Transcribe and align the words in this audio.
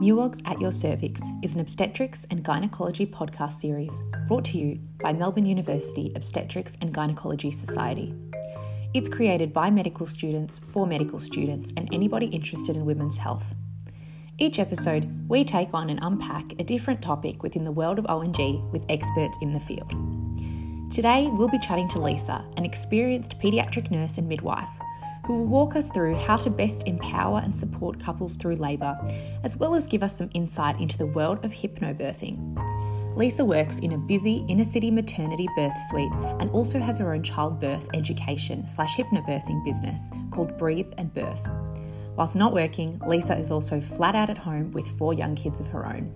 MUOGS 0.00 0.42
at 0.44 0.60
Your 0.60 0.72
Cervix 0.72 1.22
is 1.40 1.54
an 1.54 1.60
obstetrics 1.62 2.26
and 2.30 2.44
gynecology 2.44 3.06
podcast 3.06 3.54
series 3.54 4.02
brought 4.28 4.44
to 4.44 4.58
you 4.58 4.78
by 5.00 5.14
Melbourne 5.14 5.46
University 5.46 6.12
Obstetrics 6.14 6.76
and 6.82 6.92
Gynecology 6.92 7.50
Society. 7.50 8.14
It's 8.92 9.08
created 9.08 9.54
by 9.54 9.70
medical 9.70 10.04
students 10.04 10.58
for 10.58 10.86
medical 10.86 11.18
students 11.18 11.72
and 11.78 11.88
anybody 11.94 12.26
interested 12.26 12.76
in 12.76 12.84
women's 12.84 13.16
health. 13.16 13.54
Each 14.36 14.58
episode, 14.58 15.10
we 15.30 15.44
take 15.44 15.72
on 15.72 15.88
and 15.88 15.98
unpack 16.02 16.52
a 16.58 16.64
different 16.64 17.00
topic 17.00 17.42
within 17.42 17.64
the 17.64 17.72
world 17.72 17.98
of 17.98 18.04
O&G 18.10 18.62
with 18.72 18.84
experts 18.90 19.38
in 19.40 19.54
the 19.54 19.60
field. 19.60 19.90
Today, 20.92 21.30
we'll 21.32 21.48
be 21.48 21.58
chatting 21.58 21.88
to 21.88 21.98
Lisa, 21.98 22.44
an 22.58 22.66
experienced 22.66 23.38
paediatric 23.38 23.90
nurse 23.90 24.18
and 24.18 24.28
midwife 24.28 24.68
who 25.26 25.38
will 25.38 25.46
walk 25.46 25.74
us 25.74 25.90
through 25.90 26.14
how 26.14 26.36
to 26.36 26.50
best 26.50 26.84
empower 26.86 27.40
and 27.40 27.54
support 27.54 27.98
couples 27.98 28.36
through 28.36 28.54
labour, 28.56 28.96
as 29.42 29.56
well 29.56 29.74
as 29.74 29.86
give 29.86 30.02
us 30.04 30.16
some 30.16 30.30
insight 30.34 30.80
into 30.80 30.96
the 30.96 31.06
world 31.06 31.44
of 31.44 31.52
hypnobirthing. 31.52 32.56
Lisa 33.16 33.44
works 33.44 33.78
in 33.78 33.92
a 33.92 33.98
busy 33.98 34.44
inner 34.48 34.62
city 34.62 34.90
maternity 34.90 35.48
birth 35.56 35.72
suite 35.88 36.12
and 36.38 36.50
also 36.50 36.78
has 36.78 36.98
her 36.98 37.12
own 37.12 37.22
childbirth 37.22 37.88
education 37.94 38.66
slash 38.66 38.94
hypnobirthing 38.96 39.64
business 39.64 39.98
called 40.30 40.56
Breathe 40.58 40.92
and 40.98 41.12
Birth. 41.12 41.48
Whilst 42.14 42.36
not 42.36 42.52
working, 42.52 43.00
Lisa 43.06 43.36
is 43.36 43.50
also 43.50 43.80
flat 43.80 44.14
out 44.14 44.30
at 44.30 44.38
home 44.38 44.70
with 44.72 44.86
four 44.98 45.12
young 45.12 45.34
kids 45.34 45.60
of 45.60 45.66
her 45.68 45.86
own. 45.86 46.12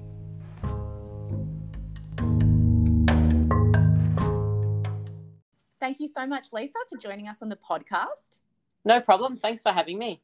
Thank 5.80 6.00
you 6.00 6.08
so 6.08 6.26
much, 6.26 6.48
Lisa, 6.52 6.78
for 6.88 6.98
joining 6.98 7.26
us 7.26 7.38
on 7.40 7.48
the 7.48 7.56
podcast. 7.56 8.39
No 8.84 9.00
problem. 9.00 9.36
Thanks 9.36 9.62
for 9.62 9.72
having 9.72 9.98
me. 9.98 10.22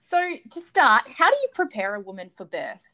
So, 0.00 0.18
to 0.50 0.60
start, 0.60 1.08
how 1.08 1.30
do 1.30 1.36
you 1.36 1.48
prepare 1.52 1.94
a 1.94 2.00
woman 2.00 2.30
for 2.34 2.44
birth? 2.44 2.88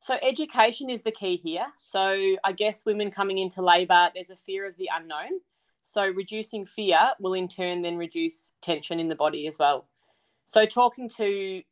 So, 0.00 0.16
education 0.22 0.88
is 0.88 1.02
the 1.02 1.10
key 1.10 1.36
here. 1.36 1.66
So, 1.78 2.36
I 2.44 2.52
guess 2.52 2.84
women 2.84 3.10
coming 3.10 3.38
into 3.38 3.60
labour, 3.62 4.10
there's 4.14 4.30
a 4.30 4.36
fear 4.36 4.66
of 4.66 4.76
the 4.76 4.88
unknown. 4.94 5.40
So, 5.82 6.06
reducing 6.06 6.64
fear 6.64 7.12
will 7.20 7.34
in 7.34 7.48
turn 7.48 7.82
then 7.82 7.96
reduce 7.96 8.52
tension 8.62 9.00
in 9.00 9.08
the 9.08 9.14
body 9.14 9.46
as 9.46 9.58
well. 9.58 9.88
So, 10.46 10.64
talking 10.64 11.08
to 11.16 11.62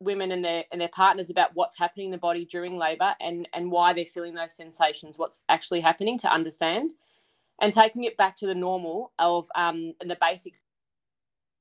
women 0.00 0.32
and 0.32 0.44
their 0.44 0.64
and 0.72 0.80
their 0.80 0.88
partners 0.88 1.30
about 1.30 1.50
what's 1.54 1.78
happening 1.78 2.06
in 2.06 2.12
the 2.12 2.18
body 2.18 2.44
during 2.44 2.76
labour 2.76 3.14
and 3.20 3.48
and 3.52 3.70
why 3.70 3.92
they're 3.92 4.04
feeling 4.04 4.34
those 4.34 4.54
sensations, 4.54 5.18
what's 5.18 5.42
actually 5.48 5.80
happening 5.80 6.18
to 6.18 6.28
understand, 6.28 6.92
and 7.60 7.72
taking 7.72 8.04
it 8.04 8.16
back 8.16 8.36
to 8.36 8.46
the 8.46 8.54
normal 8.54 9.12
of 9.18 9.46
um, 9.54 9.94
and 10.00 10.10
the 10.10 10.18
basics 10.20 10.60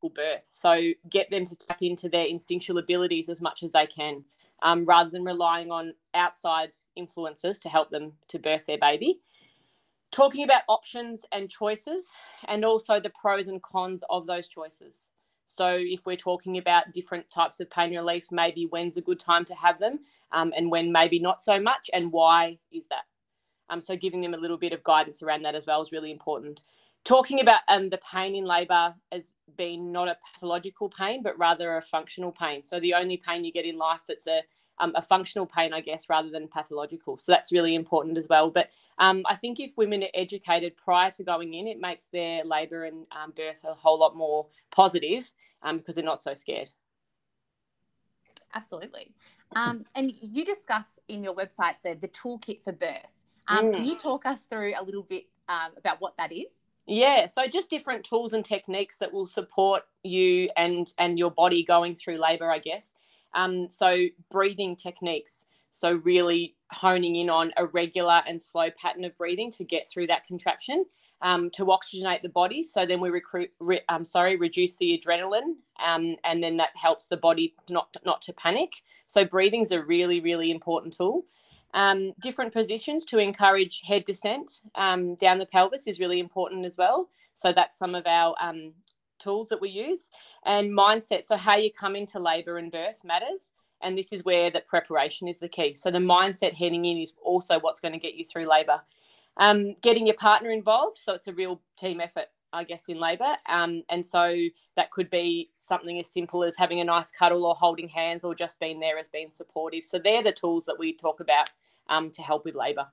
birth. 0.10 0.48
So 0.50 0.92
get 1.10 1.30
them 1.30 1.46
to 1.46 1.56
tap 1.56 1.82
into 1.82 2.10
their 2.10 2.26
instinctual 2.26 2.78
abilities 2.78 3.30
as 3.30 3.42
much 3.42 3.64
as 3.64 3.72
they 3.72 3.86
can, 3.88 4.24
um, 4.62 4.86
rather 4.86 5.10
than 5.10 5.24
relying 5.24 5.72
on 5.72 5.94
outside 6.14 6.72
influences 6.96 7.60
to 7.60 7.70
help 7.70 7.90
them 7.90 8.14
to 8.30 8.40
birth 8.40 8.66
their 8.66 8.78
baby. 8.78 9.20
Talking 10.12 10.44
about 10.44 10.64
options 10.68 11.22
and 11.32 11.50
choices, 11.50 12.08
and 12.48 12.66
also 12.66 13.00
the 13.00 13.12
pros 13.12 13.48
and 13.48 13.62
cons 13.64 14.04
of 14.10 14.28
those 14.28 14.48
choices. 14.48 15.10
So, 15.48 15.78
if 15.80 16.06
we're 16.06 16.18
talking 16.18 16.58
about 16.58 16.94
different 16.94 17.30
types 17.30 17.60
of 17.60 17.70
pain 17.70 17.96
relief, 17.96 18.26
maybe 18.32 18.68
when's 18.70 18.98
a 18.98 19.02
good 19.02 19.20
time 19.20 19.46
to 19.46 19.56
have 19.56 19.80
them, 19.80 20.00
um, 20.32 20.54
and 20.56 20.70
when 20.70 20.92
maybe 20.92 21.20
not 21.20 21.42
so 21.42 21.60
much, 21.62 21.90
and 21.94 22.12
why 22.12 22.58
is 22.72 22.88
that? 22.88 23.04
Um, 23.70 23.80
so, 23.80 23.96
giving 23.96 24.22
them 24.22 24.34
a 24.34 24.38
little 24.38 24.58
bit 24.58 24.74
of 24.74 24.84
guidance 24.84 25.22
around 25.22 25.44
that 25.44 25.56
as 25.56 25.66
well 25.66 25.82
is 25.82 25.94
really 25.94 26.12
important 26.12 26.62
talking 27.04 27.40
about 27.40 27.62
um, 27.68 27.90
the 27.90 28.00
pain 28.00 28.36
in 28.36 28.46
labour 28.46 28.94
as 29.12 29.34
being 29.58 29.92
not 29.92 30.08
a 30.08 30.18
pathological 30.34 30.90
pain, 30.90 31.22
but 31.24 31.38
rather 31.38 31.78
a 31.78 31.82
functional 31.82 32.32
pain. 32.32 32.64
So 32.64 32.80
the 32.80 32.94
only 32.94 33.17
pain 33.17 33.44
you 33.44 33.52
get 33.52 33.66
in 33.66 33.78
life 33.78 34.02
that's 34.08 34.28
a 34.28 34.42
um, 34.80 34.94
a 34.95 35.02
functional 35.02 35.45
pain, 35.45 35.73
I 35.73 35.82
guess, 35.82 36.10
rather 36.10 36.30
than 36.30 36.48
pathological. 36.48 37.17
So 37.17 37.32
that's 37.32 37.52
really 37.52 37.76
important 37.76 38.17
as 38.17 38.28
well. 38.28 38.50
But 38.50 38.72
um, 38.98 39.22
I 39.30 39.36
think 39.36 39.60
if 39.60 39.78
women 39.78 40.02
are 40.02 40.10
educated 40.16 40.76
prior 40.76 41.11
to 41.11 41.23
going 41.23 41.54
in, 41.54 41.67
it 41.67 41.80
makes 41.80 42.06
their 42.06 42.44
labour 42.44 42.86
and 42.86 43.06
um, 43.11 43.32
birth 43.36 43.64
a 43.64 43.76
whole 43.76 44.00
lot 44.00 44.16
more 44.16 44.48
positive 44.72 45.32
um, 45.61 45.78
because 45.78 45.95
they're 45.95 46.04
not 46.04 46.23
so 46.23 46.34
scared. 46.34 46.72
Absolutely. 48.56 49.14
Um, 49.56 49.86
and 49.94 50.11
you 50.20 50.44
discuss 50.44 51.00
in 51.08 51.23
your 51.23 51.36
website 51.36 51.76
the, 51.84 51.94
the 51.94 52.08
toolkit 52.08 52.64
for 52.64 52.72
birth. 52.72 53.14
Mm. 53.48 53.73
Can 53.73 53.84
you 53.84 53.98
talk 53.98 54.26
us 54.26 54.42
through 54.50 54.73
a 54.80 54.84
little 54.84 55.04
bit 55.04 55.26
about 55.48 56.00
what 56.00 56.16
that 56.17 56.32
is? 56.32 56.52
Yeah, 56.92 57.28
so 57.28 57.48
just 57.48 57.70
different 57.70 58.04
tools 58.04 58.34
and 58.34 58.44
techniques 58.44 58.98
that 58.98 59.14
will 59.14 59.26
support 59.26 59.84
you 60.04 60.50
and 60.58 60.92
and 60.98 61.18
your 61.18 61.32
body 61.32 61.64
going 61.64 61.96
through 61.96 62.18
labor, 62.18 62.52
I 62.52 62.60
guess. 62.60 62.94
Um, 63.34 63.70
so 63.70 64.08
breathing 64.30 64.76
techniques. 64.76 65.46
So 65.72 65.94
really 66.04 66.58
honing 66.70 67.16
in 67.16 67.30
on 67.30 67.54
a 67.56 67.66
regular 67.66 68.22
and 68.28 68.42
slow 68.42 68.72
pattern 68.72 69.06
of 69.06 69.18
breathing 69.18 69.52
to 69.54 69.64
get 69.64 69.88
through 69.90 70.08
that 70.08 70.26
contraction, 70.28 70.84
um, 71.22 71.50
to 71.52 71.64
oxygenate 71.68 72.24
the 72.24 72.30
body. 72.30 72.62
So 72.62 72.86
then 72.86 73.00
we 73.00 73.10
recruit, 73.10 73.52
re, 73.62 73.80
um, 73.88 74.04
sorry, 74.04 74.36
reduce 74.36 74.76
the 74.76 75.02
adrenaline, 75.02 75.56
um, 75.82 76.18
and 76.26 76.44
then 76.44 76.58
that 76.58 76.76
helps 76.76 77.08
the 77.08 77.16
body 77.16 77.56
not 77.70 77.96
not 78.06 78.22
to 78.23 78.34
panic. 78.34 78.73
So 79.08 79.23
breathing's 79.23 79.72
a 79.72 79.82
really 79.82 80.20
really 80.20 80.52
important 80.52 80.94
tool. 80.94 81.23
Um, 81.73 82.14
different 82.21 82.52
positions 82.52 83.05
to 83.05 83.17
encourage 83.17 83.82
head 83.86 84.05
descent 84.05 84.61
um, 84.76 85.15
down 85.15 85.39
the 85.39 85.45
pelvis 85.45 85.87
is 85.87 85.99
really 85.99 86.20
important 86.20 86.65
as 86.65 86.77
well. 86.77 87.09
So 87.33 87.54
that's 87.54 87.77
some 87.77 87.95
of 87.95 88.05
our 88.05 88.36
um, 88.42 88.73
tools 89.20 89.49
that 89.49 89.61
we 89.61 89.70
use. 89.70 90.10
And 90.45 90.71
mindset, 90.71 91.26
so 91.26 91.37
how 91.37 91.55
you 91.55 91.71
come 91.71 91.95
into 91.95 92.20
labour 92.20 92.58
and 92.58 92.71
birth 92.71 93.02
matters. 93.04 93.52
And 93.81 93.98
this 93.98 94.14
is 94.14 94.26
where 94.26 94.52
that 94.52 94.67
preparation 94.67 95.27
is 95.27 95.39
the 95.39 95.49
key. 95.49 95.73
So 95.73 95.89
the 95.89 95.98
mindset 95.98 96.54
heading 96.54 96.86
in 96.86 96.98
is 96.98 97.14
also 97.23 97.60
what's 97.60 97.80
going 97.80 97.93
to 97.93 97.99
get 97.99 98.15
you 98.15 98.26
through 98.26 98.49
labour. 98.49 98.81
Um, 99.37 99.76
getting 99.81 100.05
your 100.08 100.17
partner 100.17 100.52
involved, 100.52 100.98
so 100.98 101.14
it's 101.14 101.27
a 101.27 101.33
real 101.33 101.61
team 101.77 102.02
effort. 102.02 102.26
I 102.54 102.65
guess, 102.65 102.89
in 102.89 102.99
labour. 102.99 103.37
Um, 103.48 103.83
and 103.89 104.05
so 104.05 104.36
that 104.76 104.92
could 104.92 105.10
be 105.10 105.52
something 105.58 105.98
as 105.99 106.11
simple 106.11 106.43
as 106.43 106.58
having 106.58 106.81
a 106.81 106.83
nice 106.83 107.10
cuddle 107.10 107.45
or 107.45 107.55
holding 107.55 107.87
hands 107.87 108.26
or 108.26 108.36
just 108.36 108.60
being 108.60 108.81
there 108.81 108.98
as 108.98 109.08
being 109.08 109.31
supportive. 109.31 109.86
So 109.86 109.99
they're 109.99 110.21
the 110.21 110.33
tools 110.33 110.65
that 110.65 110.77
we 110.77 110.92
talk 110.92 111.21
about 111.21 111.49
um, 111.92 112.10
to 112.12 112.22
help 112.24 112.46
with 112.46 112.56
labour. 112.56 112.88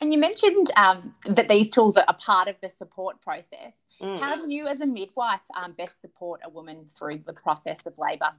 And 0.00 0.12
you 0.12 0.18
mentioned 0.18 0.70
um, 0.76 1.12
that 1.26 1.48
these 1.48 1.70
tools 1.70 1.96
are 1.96 2.04
a 2.06 2.14
part 2.14 2.46
of 2.46 2.54
the 2.62 2.68
support 2.68 3.20
process. 3.20 3.84
Mm. 4.00 4.20
How 4.20 4.36
do 4.36 4.48
you, 4.48 4.68
as 4.68 4.80
a 4.80 4.86
midwife, 4.86 5.40
um, 5.60 5.72
best 5.72 6.00
support 6.00 6.40
a 6.44 6.48
woman 6.48 6.86
through 6.96 7.18
the 7.26 7.32
process 7.32 7.84
of 7.84 7.94
labour? 7.98 8.30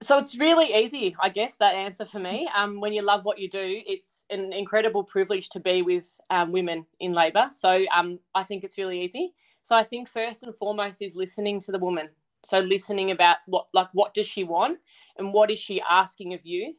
So 0.00 0.18
it's 0.18 0.38
really 0.38 0.74
easy, 0.74 1.16
I 1.20 1.28
guess, 1.28 1.56
that 1.56 1.74
answer 1.74 2.06
for 2.06 2.18
me. 2.18 2.48
Um, 2.56 2.80
when 2.80 2.92
you 2.92 3.02
love 3.02 3.24
what 3.24 3.38
you 3.38 3.50
do, 3.50 3.82
it's 3.86 4.24
an 4.30 4.52
incredible 4.52 5.04
privilege 5.04 5.48
to 5.50 5.60
be 5.60 5.82
with 5.82 6.08
um, 6.30 6.52
women 6.52 6.86
in 7.00 7.12
labour. 7.12 7.48
So 7.50 7.84
um, 7.94 8.18
I 8.34 8.42
think 8.42 8.64
it's 8.64 8.78
really 8.78 9.02
easy. 9.02 9.34
So 9.64 9.74
I 9.74 9.82
think 9.82 10.08
first 10.08 10.44
and 10.44 10.54
foremost 10.54 11.02
is 11.02 11.16
listening 11.16 11.60
to 11.60 11.72
the 11.72 11.78
woman 11.78 12.08
so 12.46 12.60
listening 12.60 13.10
about 13.10 13.38
what 13.46 13.66
like 13.72 13.88
what 13.92 14.14
does 14.14 14.26
she 14.26 14.44
want 14.44 14.78
and 15.18 15.32
what 15.32 15.50
is 15.50 15.58
she 15.58 15.82
asking 15.88 16.34
of 16.34 16.40
you? 16.44 16.74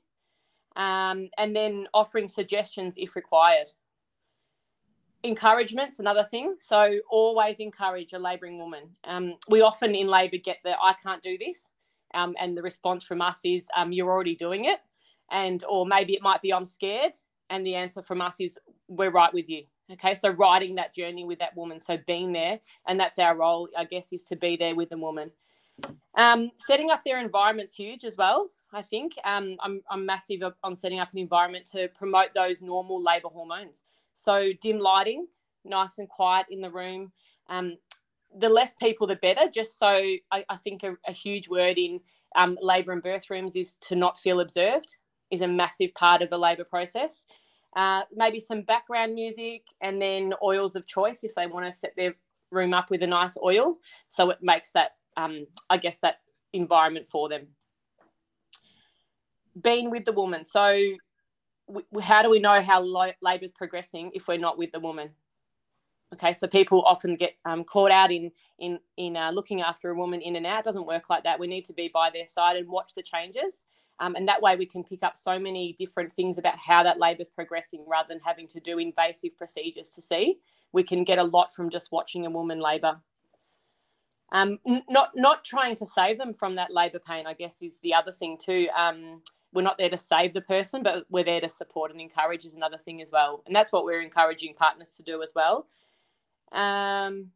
Um, 0.76 1.30
and 1.38 1.56
then 1.56 1.88
offering 1.94 2.28
suggestions 2.28 2.96
if 2.98 3.16
required. 3.16 3.68
Encouragement's 5.24 6.00
another 6.00 6.24
thing. 6.24 6.56
So 6.60 7.00
always 7.10 7.58
encourage 7.58 8.14
a 8.14 8.20
labouring 8.20 8.60
woman. 8.60 8.84
Um, 9.04 9.36
we 9.50 9.62
often 9.62 9.96
in 9.96 10.08
labour 10.08 10.38
get 10.38 10.58
the 10.64 10.76
i 10.82 10.94
can't 11.04 11.24
do 11.24 11.38
this 11.38 11.70
um, 12.14 12.36
and 12.40 12.56
the 12.56 12.62
response 12.62 13.04
from 13.04 13.22
us 13.22 13.40
is 13.44 13.68
um, 13.76 13.92
you're 13.92 14.10
already 14.10 14.36
doing 14.36 14.66
it 14.66 14.80
and 15.32 15.64
or 15.70 15.86
maybe 15.86 16.14
it 16.14 16.22
might 16.22 16.42
be 16.42 16.54
i'm 16.54 16.66
scared 16.66 17.14
and 17.50 17.66
the 17.66 17.76
answer 17.76 18.02
from 18.02 18.22
us 18.22 18.40
is 18.40 18.60
we're 18.88 19.12
right 19.12 19.34
with 19.34 19.50
you. 19.50 19.64
Okay 19.92 20.16
so 20.16 20.30
riding 20.30 20.76
that 20.76 20.94
journey 20.94 21.26
with 21.26 21.40
that 21.40 21.56
woman 21.56 21.80
so 21.80 21.98
being 22.08 22.32
there 22.32 22.60
and 22.88 23.00
that's 23.00 23.20
our 23.20 23.36
role 23.36 23.70
i 23.78 23.86
guess 23.86 24.12
is 24.14 24.24
to 24.26 24.36
be 24.36 24.58
there 24.58 24.76
with 24.76 24.90
the 24.90 24.98
woman 24.98 25.32
um, 26.18 26.52
setting 26.58 26.92
up 26.92 27.04
their 27.04 27.20
environment's 27.20 27.76
huge 27.76 28.04
as 28.04 28.18
well. 28.18 28.50
I 28.74 28.82
think 28.82 29.14
um, 29.24 29.56
I'm, 29.62 29.82
I'm 29.90 30.06
massive 30.06 30.42
on 30.64 30.76
setting 30.76 31.00
up 31.00 31.12
an 31.14 31.20
environment 31.20 31.66
to 31.72 31.88
promote 31.90 32.30
those 32.36 32.62
normal 32.62 33.02
labour 33.02 33.30
hormones. 33.30 33.84
So 34.14 34.50
dim 34.62 34.80
lighting, 34.80 35.28
nice 35.64 36.00
and 36.00 36.10
quiet 36.10 36.48
in 36.50 36.60
the 36.60 36.70
room. 36.70 37.12
Um, 37.50 37.78
the 38.38 38.50
less 38.50 38.74
people, 38.74 39.08
the 39.08 39.16
better. 39.16 39.50
Just 39.54 39.80
so 39.80 39.88
I, 39.88 40.46
I 40.50 40.58
think 40.58 40.84
a, 40.84 40.96
a, 41.08 41.12
huge 41.12 41.48
word 41.48 41.78
in 41.78 42.02
um, 42.36 42.58
labour 42.62 42.92
and 42.92 43.02
birth 43.02 43.30
rooms 43.30 43.56
is 43.56 43.76
to 43.82 43.96
not 43.96 44.20
feel 44.20 44.42
observed 44.42 44.98
is 45.32 45.42
a 45.42 45.48
massive 45.48 45.94
part 45.94 46.22
of 46.22 46.30
the 46.30 46.38
labour 46.38 46.64
process. 46.64 47.26
Uh, 47.76 48.02
maybe 48.14 48.40
some 48.40 48.64
background 48.64 49.14
music 49.14 49.64
and 49.82 50.02
then 50.02 50.34
oils 50.44 50.76
of 50.76 50.88
choice 50.88 51.24
if 51.24 51.36
they 51.36 51.48
want 51.48 51.66
to 51.66 51.72
set 51.72 51.94
their 51.96 52.16
room 52.52 52.74
up 52.74 52.90
with 52.90 53.02
a 53.02 53.08
nice 53.08 53.38
oil. 53.44 53.78
So 54.10 54.30
it 54.30 54.40
makes 54.42 54.72
that 54.72 54.92
um, 55.18 55.48
I 55.70 55.78
guess, 55.78 55.98
that 56.00 56.22
environment 56.54 57.08
for 57.08 57.28
them. 57.28 57.48
Being 59.62 59.92
with 59.92 60.06
the 60.06 60.14
woman. 60.14 60.46
So, 60.46 60.80
w- 61.68 61.88
how 62.00 62.22
do 62.22 62.30
we 62.30 62.40
know 62.40 62.62
how 62.62 62.80
lo- 62.82 63.12
labour 63.22 63.46
is 63.46 63.52
progressing 63.52 64.12
if 64.14 64.28
we're 64.28 64.38
not 64.38 64.58
with 64.58 64.72
the 64.72 64.80
woman? 64.80 65.10
Okay, 66.14 66.32
so 66.32 66.48
people 66.48 66.84
often 66.86 67.16
get 67.18 67.34
um, 67.44 67.66
caught 67.66 67.92
out 67.92 68.12
in 68.12 68.32
in 68.60 68.80
in 68.96 69.18
uh, 69.18 69.32
looking 69.32 69.62
after 69.62 69.90
a 69.90 69.96
woman 69.96 70.22
in 70.22 70.38
and 70.38 70.46
out. 70.46 70.60
It 70.60 70.66
doesn't 70.66 70.86
work 70.88 71.10
like 71.10 71.24
that. 71.24 71.40
We 71.40 71.48
need 71.48 71.66
to 71.66 71.74
be 71.74 71.90
by 71.94 72.10
their 72.14 72.28
side 72.28 72.56
and 72.56 72.70
watch 72.70 72.94
the 72.96 73.04
changes, 73.04 73.66
um, 74.00 74.16
and 74.16 74.26
that 74.28 74.42
way 74.42 74.56
we 74.56 74.66
can 74.66 74.84
pick 74.86 75.04
up 75.04 75.18
so 75.18 75.38
many 75.38 75.74
different 75.78 76.14
things 76.14 76.38
about 76.38 76.58
how 76.58 76.84
that 76.84 77.00
labour 77.00 77.24
is 77.24 77.30
progressing, 77.30 77.84
rather 77.86 78.08
than 78.08 78.22
having 78.24 78.48
to 78.48 78.60
do 78.62 78.78
invasive 78.78 79.36
procedures 79.38 79.90
to 79.90 80.02
see. 80.02 80.38
We 80.72 80.84
can 80.84 81.04
get 81.04 81.18
a 81.18 81.24
lot 81.24 81.54
from 81.54 81.70
just 81.70 81.92
watching 81.92 82.26
a 82.26 82.30
woman 82.30 82.60
labour. 82.62 83.02
Um, 84.32 84.60
not 84.90 85.12
not 85.16 85.46
trying 85.46 85.76
to 85.78 85.86
save 85.86 86.18
them 86.18 86.34
from 86.34 86.56
that 86.56 86.72
labour 86.72 87.00
pain, 87.00 87.26
I 87.26 87.34
guess, 87.34 87.62
is 87.62 87.80
the 87.82 87.94
other 87.94 88.12
thing 88.12 88.38
too. 88.38 88.68
Um, 88.78 89.16
we're 89.54 89.62
not 89.62 89.78
there 89.78 89.90
to 89.90 89.98
save 89.98 90.34
the 90.34 90.42
person, 90.42 90.84
but 90.84 91.06
we're 91.10 91.24
there 91.24 91.42
to 91.42 91.50
support 91.50 91.92
and 91.92 92.02
encourage 92.02 92.44
is 92.46 92.56
another 92.56 92.78
thing 92.78 93.02
as 93.02 93.10
well, 93.12 93.42
and 93.46 93.56
that's 93.56 93.72
what 93.72 93.86
we're 93.86 94.02
encouraging 94.02 94.54
partners 94.54 94.92
to 94.98 95.04
do 95.04 95.22
as 95.22 95.32
well. 95.34 95.68
Um, 96.52 97.32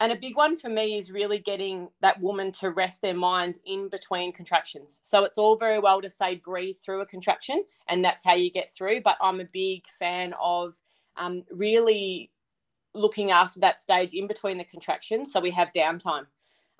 and 0.00 0.12
a 0.12 0.16
big 0.16 0.36
one 0.36 0.56
for 0.56 0.68
me 0.68 0.98
is 0.98 1.10
really 1.10 1.38
getting 1.38 1.88
that 2.00 2.20
woman 2.20 2.52
to 2.52 2.70
rest 2.70 3.00
their 3.00 3.14
mind 3.14 3.58
in 3.64 3.88
between 3.88 4.32
contractions. 4.32 5.00
So 5.02 5.24
it's 5.24 5.38
all 5.38 5.56
very 5.56 5.78
well 5.78 6.02
to 6.02 6.10
say 6.10 6.36
breathe 6.36 6.76
through 6.84 7.00
a 7.00 7.06
contraction, 7.06 7.64
and 7.88 8.04
that's 8.04 8.24
how 8.24 8.34
you 8.34 8.50
get 8.50 8.68
through. 8.70 9.02
But 9.02 9.16
I'm 9.20 9.40
a 9.40 9.46
big 9.52 9.84
fan 9.98 10.34
of 10.40 10.74
um, 11.16 11.44
really 11.50 12.30
looking 12.94 13.30
after 13.30 13.60
that 13.60 13.80
stage 13.80 14.12
in 14.12 14.26
between 14.26 14.58
the 14.58 14.64
contractions 14.64 15.32
so 15.32 15.40
we 15.40 15.50
have 15.50 15.68
downtime. 15.74 16.26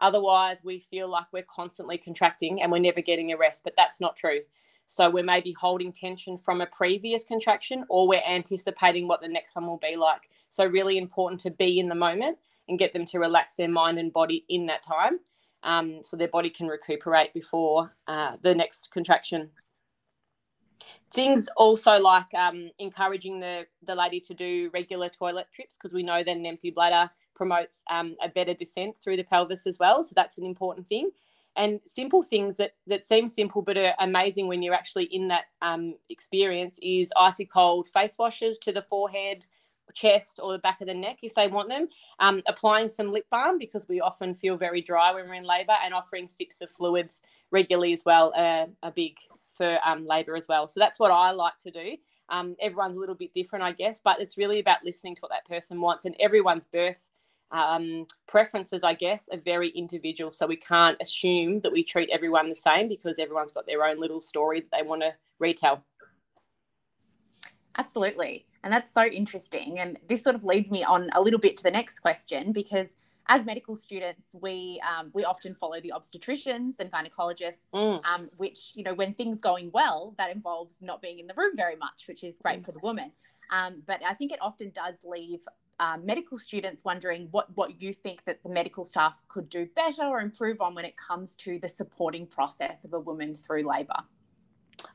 Otherwise, 0.00 0.62
we 0.64 0.80
feel 0.80 1.08
like 1.08 1.26
we're 1.32 1.44
constantly 1.44 1.98
contracting 1.98 2.62
and 2.62 2.70
we're 2.70 2.78
never 2.78 3.00
getting 3.00 3.32
a 3.32 3.36
rest, 3.36 3.62
but 3.64 3.74
that's 3.76 4.00
not 4.00 4.16
true. 4.16 4.40
So 4.86 5.08
we're 5.08 5.24
maybe 5.24 5.52
holding 5.52 5.92
tension 5.92 6.36
from 6.36 6.60
a 6.60 6.66
previous 6.66 7.24
contraction 7.24 7.84
or 7.88 8.06
we're 8.06 8.22
anticipating 8.28 9.08
what 9.08 9.20
the 9.20 9.28
next 9.28 9.54
one 9.54 9.66
will 9.66 9.78
be 9.78 9.96
like. 9.96 10.28
So, 10.50 10.66
really 10.66 10.98
important 10.98 11.40
to 11.42 11.50
be 11.50 11.78
in 11.78 11.88
the 11.88 11.94
moment 11.94 12.38
and 12.68 12.78
get 12.78 12.92
them 12.92 13.04
to 13.06 13.18
relax 13.18 13.54
their 13.54 13.68
mind 13.68 13.98
and 13.98 14.12
body 14.12 14.44
in 14.48 14.66
that 14.66 14.82
time 14.82 15.20
um, 15.62 16.00
so 16.02 16.16
their 16.16 16.28
body 16.28 16.50
can 16.50 16.68
recuperate 16.68 17.32
before 17.32 17.96
uh, 18.06 18.36
the 18.42 18.54
next 18.54 18.92
contraction. 18.92 19.50
Things 21.12 21.48
also 21.56 21.98
like 21.98 22.32
um, 22.34 22.70
encouraging 22.78 23.40
the, 23.40 23.66
the 23.86 23.94
lady 23.94 24.20
to 24.20 24.34
do 24.34 24.70
regular 24.72 25.08
toilet 25.08 25.46
trips 25.52 25.76
because 25.76 25.92
we 25.92 26.02
know 26.02 26.22
that 26.22 26.36
an 26.36 26.46
empty 26.46 26.70
bladder 26.70 27.10
promotes 27.34 27.82
um, 27.90 28.16
a 28.22 28.28
better 28.28 28.54
descent 28.54 28.96
through 28.96 29.16
the 29.16 29.24
pelvis 29.24 29.66
as 29.66 29.78
well. 29.78 30.02
So 30.04 30.12
that's 30.14 30.38
an 30.38 30.44
important 30.44 30.86
thing 30.86 31.10
and 31.56 31.80
simple 31.84 32.22
things 32.22 32.56
that 32.56 32.72
that 32.86 33.04
seem 33.04 33.28
simple 33.28 33.62
but 33.62 33.76
are 33.76 33.94
amazing 34.00 34.48
when 34.48 34.62
you're 34.62 34.74
actually 34.74 35.04
in 35.04 35.28
that 35.28 35.44
um, 35.62 35.94
experience 36.10 36.78
is 36.82 37.12
icy 37.16 37.44
cold 37.44 37.88
face 37.88 38.16
washes 38.18 38.58
to 38.58 38.72
the 38.72 38.82
forehead 38.82 39.46
chest 39.92 40.40
or 40.42 40.52
the 40.52 40.58
back 40.58 40.80
of 40.80 40.86
the 40.86 40.94
neck 40.94 41.18
if 41.22 41.34
they 41.34 41.46
want 41.46 41.68
them 41.68 41.86
um, 42.18 42.42
applying 42.48 42.88
some 42.88 43.12
lip 43.12 43.26
balm 43.30 43.58
because 43.58 43.86
we 43.88 44.00
often 44.00 44.34
feel 44.34 44.56
very 44.56 44.80
dry 44.80 45.12
when 45.12 45.28
we're 45.28 45.34
in 45.34 45.44
labor 45.44 45.76
and 45.84 45.94
offering 45.94 46.26
sips 46.26 46.60
of 46.60 46.70
fluids 46.70 47.22
regularly 47.50 47.92
as 47.92 48.02
well 48.04 48.32
uh, 48.36 48.66
are 48.82 48.92
big 48.92 49.16
for 49.54 49.78
um, 49.84 50.06
labor 50.06 50.36
as 50.36 50.48
well 50.48 50.68
so 50.68 50.80
that's 50.80 50.98
what 50.98 51.10
i 51.10 51.30
like 51.30 51.56
to 51.58 51.70
do 51.70 51.96
um, 52.30 52.56
everyone's 52.60 52.96
a 52.96 53.00
little 53.00 53.14
bit 53.14 53.32
different 53.32 53.62
i 53.62 53.72
guess 53.72 54.00
but 54.02 54.20
it's 54.20 54.38
really 54.38 54.60
about 54.60 54.84
listening 54.84 55.14
to 55.14 55.20
what 55.20 55.30
that 55.30 55.46
person 55.46 55.80
wants 55.80 56.04
and 56.04 56.16
everyone's 56.20 56.64
birth 56.64 57.10
um, 57.54 58.06
preferences, 58.26 58.82
I 58.82 58.94
guess, 58.94 59.28
are 59.32 59.38
very 59.38 59.68
individual. 59.70 60.32
So 60.32 60.46
we 60.46 60.56
can't 60.56 60.98
assume 61.00 61.60
that 61.60 61.72
we 61.72 61.84
treat 61.84 62.10
everyone 62.10 62.48
the 62.48 62.54
same 62.54 62.88
because 62.88 63.18
everyone's 63.18 63.52
got 63.52 63.66
their 63.66 63.84
own 63.84 63.98
little 64.00 64.20
story 64.20 64.60
that 64.60 64.70
they 64.72 64.82
want 64.82 65.02
to 65.02 65.14
retell. 65.38 65.84
Absolutely. 67.78 68.46
And 68.62 68.72
that's 68.72 68.92
so 68.92 69.04
interesting. 69.04 69.78
And 69.78 69.98
this 70.08 70.22
sort 70.22 70.34
of 70.34 70.44
leads 70.44 70.70
me 70.70 70.82
on 70.82 71.10
a 71.12 71.20
little 71.20 71.40
bit 71.40 71.56
to 71.58 71.62
the 71.62 71.70
next 71.70 72.00
question 72.00 72.52
because 72.52 72.96
as 73.28 73.44
medical 73.44 73.74
students, 73.74 74.28
we 74.40 74.80
um, 74.86 75.10
we 75.14 75.24
often 75.24 75.54
follow 75.54 75.80
the 75.80 75.92
obstetricians 75.94 76.74
and 76.78 76.90
gynecologists, 76.92 77.70
mm. 77.72 78.04
um, 78.04 78.28
which 78.36 78.72
you 78.74 78.84
know 78.84 78.94
when 78.94 79.14
things 79.14 79.40
going 79.40 79.70
well, 79.72 80.14
that 80.18 80.30
involves 80.30 80.82
not 80.82 81.00
being 81.00 81.18
in 81.18 81.26
the 81.26 81.34
room 81.34 81.56
very 81.56 81.76
much, 81.76 82.04
which 82.06 82.22
is 82.22 82.36
great 82.42 82.62
mm. 82.62 82.66
for 82.66 82.72
the 82.72 82.80
woman. 82.80 83.12
Um, 83.50 83.82
but 83.86 84.00
I 84.06 84.14
think 84.14 84.32
it 84.32 84.38
often 84.40 84.70
does 84.70 84.96
leave 85.04 85.40
um, 85.80 86.04
medical 86.06 86.38
students 86.38 86.84
wondering 86.84 87.28
what, 87.30 87.48
what 87.56 87.80
you 87.82 87.92
think 87.92 88.24
that 88.24 88.42
the 88.42 88.48
medical 88.48 88.84
staff 88.84 89.22
could 89.28 89.48
do 89.48 89.68
better 89.74 90.04
or 90.04 90.20
improve 90.20 90.60
on 90.60 90.74
when 90.74 90.84
it 90.84 90.96
comes 90.96 91.36
to 91.36 91.58
the 91.58 91.68
supporting 91.68 92.26
process 92.26 92.84
of 92.84 92.92
a 92.92 93.00
woman 93.00 93.34
through 93.34 93.68
labour. 93.68 93.96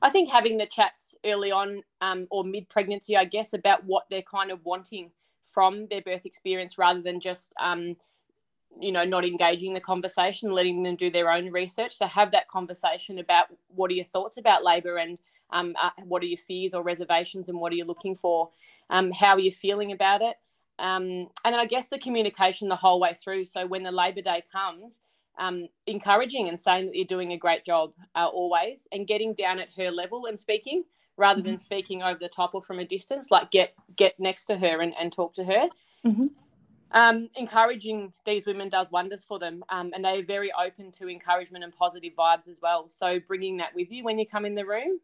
I 0.01 0.09
think 0.09 0.29
having 0.29 0.57
the 0.57 0.65
chats 0.65 1.15
early 1.25 1.51
on 1.51 1.83
um, 2.01 2.27
or 2.29 2.43
mid 2.43 2.69
pregnancy, 2.69 3.17
I 3.17 3.25
guess, 3.25 3.53
about 3.53 3.83
what 3.85 4.05
they're 4.09 4.21
kind 4.21 4.51
of 4.51 4.63
wanting 4.63 5.11
from 5.45 5.87
their 5.89 6.01
birth 6.01 6.25
experience 6.25 6.77
rather 6.77 7.01
than 7.01 7.19
just, 7.19 7.53
um, 7.59 7.95
you 8.79 8.91
know, 8.91 9.03
not 9.03 9.25
engaging 9.25 9.73
the 9.73 9.79
conversation, 9.79 10.51
letting 10.51 10.83
them 10.83 10.95
do 10.95 11.09
their 11.09 11.31
own 11.31 11.51
research. 11.51 11.97
So 11.97 12.07
have 12.07 12.31
that 12.31 12.47
conversation 12.47 13.19
about 13.19 13.47
what 13.67 13.91
are 13.91 13.95
your 13.95 14.05
thoughts 14.05 14.37
about 14.37 14.63
labour 14.63 14.97
and 14.97 15.17
um, 15.51 15.75
uh, 15.81 15.89
what 16.03 16.21
are 16.21 16.27
your 16.27 16.37
fears 16.37 16.73
or 16.73 16.83
reservations 16.83 17.49
and 17.49 17.59
what 17.59 17.71
are 17.71 17.75
you 17.75 17.85
looking 17.85 18.15
for? 18.15 18.49
Um, 18.89 19.11
how 19.11 19.33
are 19.33 19.39
you 19.39 19.51
feeling 19.51 19.91
about 19.91 20.21
it? 20.21 20.35
Um, 20.77 21.29
and 21.43 21.53
then 21.53 21.59
I 21.59 21.65
guess 21.65 21.87
the 21.87 21.99
communication 21.99 22.69
the 22.69 22.75
whole 22.75 22.99
way 22.99 23.13
through. 23.13 23.45
So 23.45 23.65
when 23.65 23.83
the 23.83 23.91
Labor 23.91 24.21
Day 24.21 24.43
comes, 24.51 25.01
um, 25.37 25.67
encouraging 25.87 26.49
and 26.49 26.59
saying 26.59 26.87
that 26.87 26.95
you're 26.95 27.05
doing 27.05 27.33
a 27.33 27.37
great 27.37 27.65
job 27.65 27.93
uh, 28.15 28.27
always, 28.27 28.87
and 28.91 29.07
getting 29.07 29.33
down 29.33 29.59
at 29.59 29.69
her 29.77 29.89
level 29.89 30.25
and 30.25 30.39
speaking 30.39 30.83
rather 31.17 31.41
mm-hmm. 31.41 31.49
than 31.49 31.57
speaking 31.57 32.01
over 32.01 32.19
the 32.19 32.29
top 32.29 32.55
or 32.55 32.61
from 32.61 32.79
a 32.79 32.85
distance. 32.85 33.31
Like 33.31 33.51
get 33.51 33.73
get 33.95 34.19
next 34.19 34.45
to 34.45 34.57
her 34.57 34.81
and, 34.81 34.93
and 34.99 35.11
talk 35.11 35.33
to 35.35 35.43
her. 35.43 35.67
Mm-hmm. 36.05 36.27
Um, 36.91 37.29
encouraging 37.35 38.13
these 38.25 38.45
women 38.45 38.69
does 38.69 38.89
wonders 38.89 39.23
for 39.23 39.37
them, 39.37 39.63
um, 39.69 39.91
and 39.93 40.03
they're 40.03 40.25
very 40.25 40.51
open 40.53 40.91
to 40.93 41.07
encouragement 41.07 41.63
and 41.63 41.75
positive 41.75 42.13
vibes 42.17 42.47
as 42.47 42.59
well. 42.61 42.89
So 42.89 43.19
bringing 43.19 43.57
that 43.57 43.75
with 43.75 43.91
you 43.91 44.03
when 44.03 44.17
you 44.17 44.25
come 44.25 44.45
in 44.45 44.55
the 44.55 44.65
room, 44.65 44.99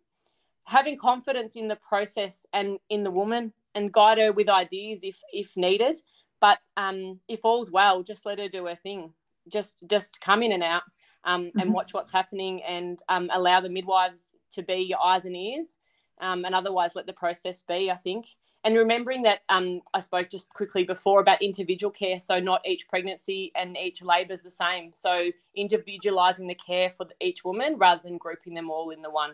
having 0.64 0.98
confidence 0.98 1.56
in 1.56 1.68
the 1.68 1.76
process 1.76 2.46
and 2.54 2.80
in 2.90 3.04
the 3.04 3.12
woman 3.12 3.54
and 3.76 3.94
guide 3.94 4.18
her 4.18 4.32
with 4.32 4.50
ideas 4.50 5.02
if 5.04 5.20
if 5.32 5.56
needed. 5.56 5.96
But 6.42 6.60
um, 6.76 7.20
if 7.28 7.42
all's 7.44 7.72
well, 7.72 8.04
just 8.04 8.26
let 8.26 8.40
her 8.40 8.50
do 8.50 8.66
her 8.66 8.76
thing. 8.76 9.14
Just 9.48 9.84
just 9.88 10.20
come 10.22 10.42
in 10.42 10.52
and 10.52 10.64
out 10.64 10.84
um, 11.24 11.52
and 11.54 11.54
mm-hmm. 11.54 11.72
watch 11.72 11.94
what's 11.94 12.12
happening 12.12 12.64
and 12.64 13.00
um, 13.10 13.30
allow 13.32 13.62
the 13.62 13.70
midwives 13.70 14.34
to 14.54 14.64
be 14.64 14.76
your 14.76 15.04
eyes 15.04 15.26
and 15.26 15.36
ears. 15.36 15.78
Um, 16.20 16.46
and 16.46 16.56
otherwise, 16.56 16.92
let 16.96 17.06
the 17.06 17.14
process 17.14 17.62
be. 17.68 17.92
I 17.92 17.96
think. 17.96 18.26
And 18.66 18.76
remembering 18.76 19.22
that 19.22 19.42
um, 19.48 19.82
I 19.94 20.01
spoke 20.01 20.30
just 20.32 20.50
quickly 20.50 20.84
before 20.84 21.20
about 21.20 21.39
individual 21.42 21.92
care. 21.92 22.20
So 22.20 22.39
not 22.39 22.66
each 22.66 22.88
pregnancy 22.88 23.51
and 23.56 23.78
each 23.78 24.01
labour 24.01 24.34
is 24.34 24.42
the 24.42 24.50
same. 24.50 24.92
So 24.92 25.30
individualising 25.56 26.48
the 26.48 26.56
care 26.56 26.89
for 26.89 27.06
each 27.22 27.46
woman 27.46 27.78
rather 27.78 28.01
than 28.01 28.18
grouping 28.18 28.56
them 28.56 28.72
all 28.72 28.89
in 28.89 29.04
the 29.04 29.12
one, 29.12 29.34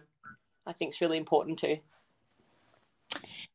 I 0.68 0.74
think 0.74 0.94
is 0.94 1.00
really 1.00 1.18
important 1.18 1.60
too. 1.60 1.78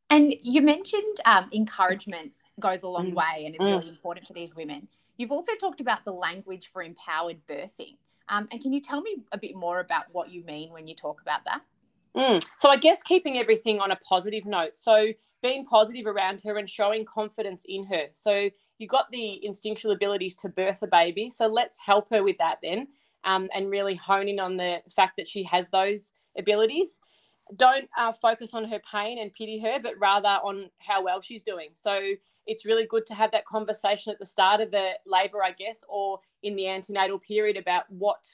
And 0.09 0.35
you 0.41 0.63
mentioned 0.63 1.21
um, 1.27 1.51
encouragement 1.53 2.33
goes 2.59 2.83
a 2.83 2.89
long 2.89 3.13
mm. 3.13 3.17
way 3.17 3.45
and 3.45 3.55
is 3.55 3.61
mm. 3.61 3.77
really 3.79 3.91
important 3.91 4.27
for 4.27 4.33
these 4.33 4.57
women. 4.57 4.89
You've 5.19 5.33
also 5.33 5.53
talked 5.61 5.83
about 5.83 6.07
the 6.07 6.13
language 6.13 6.71
for 6.73 6.83
empowered 6.83 7.39
birthing. 7.47 7.97
Um, 8.31 8.49
and 8.51 8.63
can 8.63 8.73
you 8.73 8.81
tell 8.81 9.03
me 9.03 9.19
a 9.33 9.39
bit 9.39 9.55
more 9.55 9.81
about 9.81 10.05
what 10.13 10.31
you 10.31 10.43
mean 10.45 10.73
when 10.73 10.87
you 10.87 10.95
talk 10.95 11.21
about 11.21 11.45
that? 11.45 11.61
Mm. 12.17 12.45
So, 12.57 12.71
I 12.71 12.77
guess 12.77 13.03
keeping 13.03 13.39
everything 13.39 13.79
on 13.81 13.91
a 13.91 13.97
positive 13.97 14.47
note. 14.47 14.79
So, 14.79 15.09
being 15.47 15.65
positive 15.65 16.07
around 16.07 16.41
her 16.45 16.59
and 16.59 16.69
showing 16.69 17.05
confidence 17.05 17.63
in 17.67 17.85
her. 17.87 18.07
So, 18.13 18.51
you 18.79 18.89
got 18.89 19.11
the 19.11 19.45
instinctual 19.45 19.93
abilities 19.93 20.37
to 20.37 20.49
birth 20.49 20.83
a 20.83 20.87
baby. 20.87 21.31
So, 21.31 21.47
let's 21.47 21.79
help 21.79 22.11
her 22.11 22.23
with 22.23 22.39
that 22.39 22.59
then 22.63 22.89
um, 23.25 23.49
and 23.55 23.71
really 23.71 23.95
hone 23.95 24.29
in 24.29 24.41
on 24.41 24.57
the 24.57 24.83
fact 24.95 25.17
that 25.17 25.29
she 25.29 25.43
has 25.45 25.69
those 25.71 26.13
abilities 26.39 26.99
don't 27.55 27.89
uh, 27.97 28.13
focus 28.13 28.55
on 28.55 28.65
her 28.65 28.81
pain 28.91 29.21
and 29.21 29.33
pity 29.33 29.61
her, 29.61 29.79
but 29.81 29.93
rather 29.99 30.29
on 30.29 30.69
how 30.79 31.03
well 31.05 31.21
she's 31.21 31.43
doing. 31.43 31.69
So 31.75 32.01
it's 32.47 32.65
really 32.65 32.87
good 32.87 33.07
to 33.07 33.15
have 33.15 33.31
that 33.33 33.47
conversation 33.47 34.13
at 34.13 34.19
the 34.19 34.27
start 34.27 34.61
of 34.61 34.71
the 34.71 34.91
labour, 35.07 35.45
I 35.45 35.53
guess, 35.53 35.85
or 35.89 36.19
in 36.43 36.57
the 36.57 36.69
antenatal 36.69 37.19
period 37.19 37.57
about 37.57 37.85
what 37.89 38.25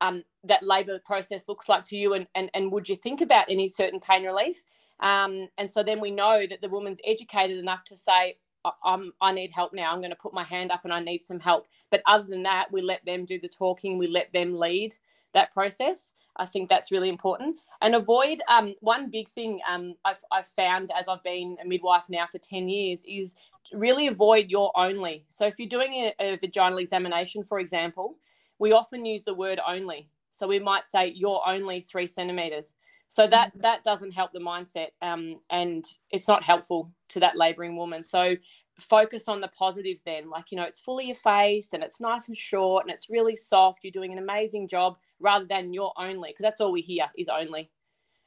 um, 0.00 0.24
that 0.44 0.62
labour 0.62 1.00
process 1.04 1.48
looks 1.48 1.68
like 1.68 1.84
to 1.86 1.96
you 1.96 2.14
and, 2.14 2.26
and, 2.34 2.50
and 2.54 2.70
would 2.72 2.88
you 2.88 2.96
think 2.96 3.20
about 3.20 3.46
any 3.48 3.68
certain 3.68 4.00
pain 4.00 4.24
relief? 4.24 4.62
Um, 5.00 5.48
and 5.58 5.70
so 5.70 5.82
then 5.82 6.00
we 6.00 6.10
know 6.10 6.44
that 6.48 6.60
the 6.60 6.68
woman's 6.68 7.00
educated 7.04 7.58
enough 7.58 7.84
to 7.84 7.96
say, 7.96 8.36
I'm, 8.84 9.12
I 9.20 9.32
need 9.32 9.52
help 9.52 9.74
now. 9.74 9.92
I'm 9.92 10.00
going 10.00 10.10
to 10.10 10.16
put 10.16 10.32
my 10.32 10.44
hand 10.44 10.70
up 10.70 10.84
and 10.84 10.92
I 10.92 11.00
need 11.00 11.22
some 11.22 11.40
help. 11.40 11.66
But 11.90 12.02
other 12.06 12.24
than 12.24 12.42
that, 12.44 12.72
we 12.72 12.80
let 12.80 13.04
them 13.04 13.24
do 13.24 13.38
the 13.38 13.48
talking, 13.48 13.98
we 13.98 14.06
let 14.06 14.32
them 14.32 14.56
lead 14.56 14.94
that 15.34 15.52
process. 15.52 16.12
I 16.36 16.46
think 16.46 16.68
that's 16.68 16.90
really 16.90 17.08
important. 17.08 17.60
And 17.80 17.94
avoid 17.94 18.40
um, 18.48 18.74
one 18.80 19.10
big 19.10 19.28
thing 19.28 19.60
um, 19.70 19.94
I've, 20.04 20.24
I've 20.32 20.48
found 20.48 20.90
as 20.98 21.06
I've 21.06 21.22
been 21.22 21.56
a 21.62 21.68
midwife 21.68 22.04
now 22.08 22.26
for 22.26 22.38
10 22.38 22.68
years 22.68 23.02
is 23.06 23.36
really 23.72 24.08
avoid 24.08 24.50
your 24.50 24.72
only. 24.76 25.26
So 25.28 25.46
if 25.46 25.58
you're 25.58 25.68
doing 25.68 26.12
a, 26.18 26.32
a 26.34 26.36
vaginal 26.36 26.78
examination, 26.78 27.44
for 27.44 27.60
example, 27.60 28.16
we 28.58 28.72
often 28.72 29.04
use 29.04 29.24
the 29.24 29.34
word 29.34 29.60
only. 29.66 30.08
So 30.32 30.46
we 30.46 30.58
might 30.58 30.86
say 30.86 31.12
you're 31.14 31.42
only 31.46 31.80
three 31.80 32.06
centimeters. 32.06 32.74
So 33.08 33.26
that 33.28 33.50
mm-hmm. 33.50 33.60
that 33.60 33.84
doesn't 33.84 34.12
help 34.12 34.32
the 34.32 34.40
mindset, 34.40 34.88
um, 35.02 35.40
and 35.50 35.84
it's 36.10 36.26
not 36.26 36.42
helpful 36.42 36.90
to 37.10 37.20
that 37.20 37.36
labouring 37.36 37.76
woman. 37.76 38.02
So 38.02 38.36
focus 38.78 39.28
on 39.28 39.40
the 39.40 39.48
positives 39.48 40.02
then 40.04 40.28
like 40.28 40.50
you 40.50 40.56
know 40.56 40.64
it's 40.64 40.80
fully 40.80 41.10
effaced 41.10 41.74
and 41.74 41.82
it's 41.84 42.00
nice 42.00 42.26
and 42.26 42.36
short 42.36 42.84
and 42.84 42.92
it's 42.92 43.08
really 43.08 43.36
soft 43.36 43.84
you're 43.84 43.92
doing 43.92 44.12
an 44.12 44.18
amazing 44.18 44.66
job 44.66 44.96
rather 45.20 45.44
than 45.44 45.72
you're 45.72 45.92
only 45.96 46.30
because 46.30 46.42
that's 46.42 46.60
all 46.60 46.72
we 46.72 46.80
hear 46.80 47.04
is 47.16 47.28
only 47.28 47.70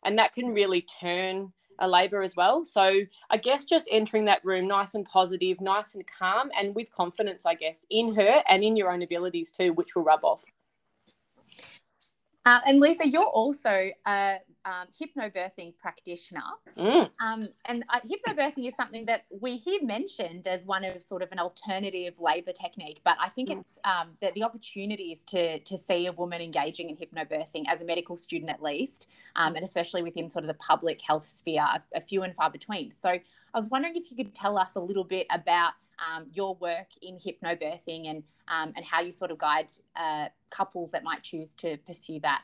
and 0.06 0.18
that 0.18 0.34
can 0.34 0.54
really 0.54 0.86
turn 1.02 1.52
a 1.80 1.88
labour 1.88 2.22
as 2.22 2.36
well. 2.36 2.64
So 2.66 3.02
i 3.30 3.38
guess 3.38 3.66
just 3.66 3.88
entering 3.92 4.26
that 4.26 4.44
room 4.44 4.68
nice 4.68 4.96
and 4.96 5.06
positive 5.06 5.60
nice 5.62 5.96
and 5.96 6.06
calm 6.08 6.50
and 6.60 6.76
with 6.76 6.92
confidence 6.92 7.46
i 7.46 7.54
guess 7.54 7.86
in 7.90 8.14
her 8.16 8.44
and 8.48 8.64
in 8.64 8.76
your 8.76 8.92
own 8.92 9.02
abilities 9.02 9.52
too 9.52 9.74
which 9.74 9.96
will 9.96 10.04
rub 10.04 10.24
off. 10.24 10.44
Uh, 12.46 12.60
and 12.66 12.80
Lisa, 12.80 13.06
you're 13.06 13.24
also 13.24 13.90
a 14.06 14.38
um, 14.68 14.88
hypnobirthing 15.00 15.74
practitioner. 15.78 16.42
Mm. 16.78 17.10
Um, 17.22 17.48
and 17.66 17.84
uh, 17.90 18.00
hypnobirthing 18.02 18.68
is 18.68 18.76
something 18.76 19.06
that 19.06 19.26
we 19.30 19.58
hear 19.58 19.82
mentioned 19.82 20.46
as 20.48 20.66
one 20.66 20.84
of 20.84 21.02
sort 21.02 21.22
of 21.22 21.32
an 21.32 21.40
alternative 21.40 22.16
labour 22.20 22.52
technique. 22.52 23.00
But 23.04 23.18
I 23.20 23.30
think 23.30 23.50
mm. 23.50 23.62
it's 23.62 23.80
um, 23.86 24.10
that 24.22 24.34
the 24.34 24.44
opportunities 24.44 25.24
to, 25.28 25.60
to 25.60 25.78
see 25.78 26.08
a 26.08 26.12
woman 26.12 26.42
engaging 26.42 26.90
in 26.90 26.98
hypnobirthing 26.98 27.64
as 27.68 27.82
a 27.82 27.86
medical 27.86 28.18
student, 28.18 28.52
at 28.52 28.62
least, 28.62 29.08
um, 29.36 29.56
and 29.56 29.64
especially 29.64 30.04
within 30.04 30.30
sort 30.30 30.44
of 30.44 30.48
the 30.48 30.56
public 30.56 31.02
health 31.02 31.26
sphere, 31.26 31.62
are, 31.62 31.84
are 31.96 32.02
few 32.02 32.24
and 32.24 32.36
far 32.36 32.52
between. 32.52 32.92
So 32.92 33.10
I 33.10 33.22
was 33.54 33.70
wondering 33.70 33.96
if 33.96 34.12
you 34.12 34.18
could 34.18 34.36
tell 34.36 34.58
us 34.58 34.76
a 34.76 34.82
little 34.82 35.06
bit 35.06 35.28
about 35.32 35.74
um, 35.98 36.26
your 36.34 36.56
work 36.56 36.88
in 37.02 37.16
hypnobirthing 37.16 38.10
and 38.10 38.24
um, 38.50 38.72
and 38.76 38.86
how 38.86 39.02
you 39.02 39.12
sort 39.12 39.32
of 39.32 39.38
guide 39.38 39.72
uh, 39.98 40.28
couples 40.50 40.92
that 40.92 41.04
might 41.04 41.22
choose 41.22 41.54
to 41.56 41.78
pursue 41.86 42.20
that. 42.22 42.44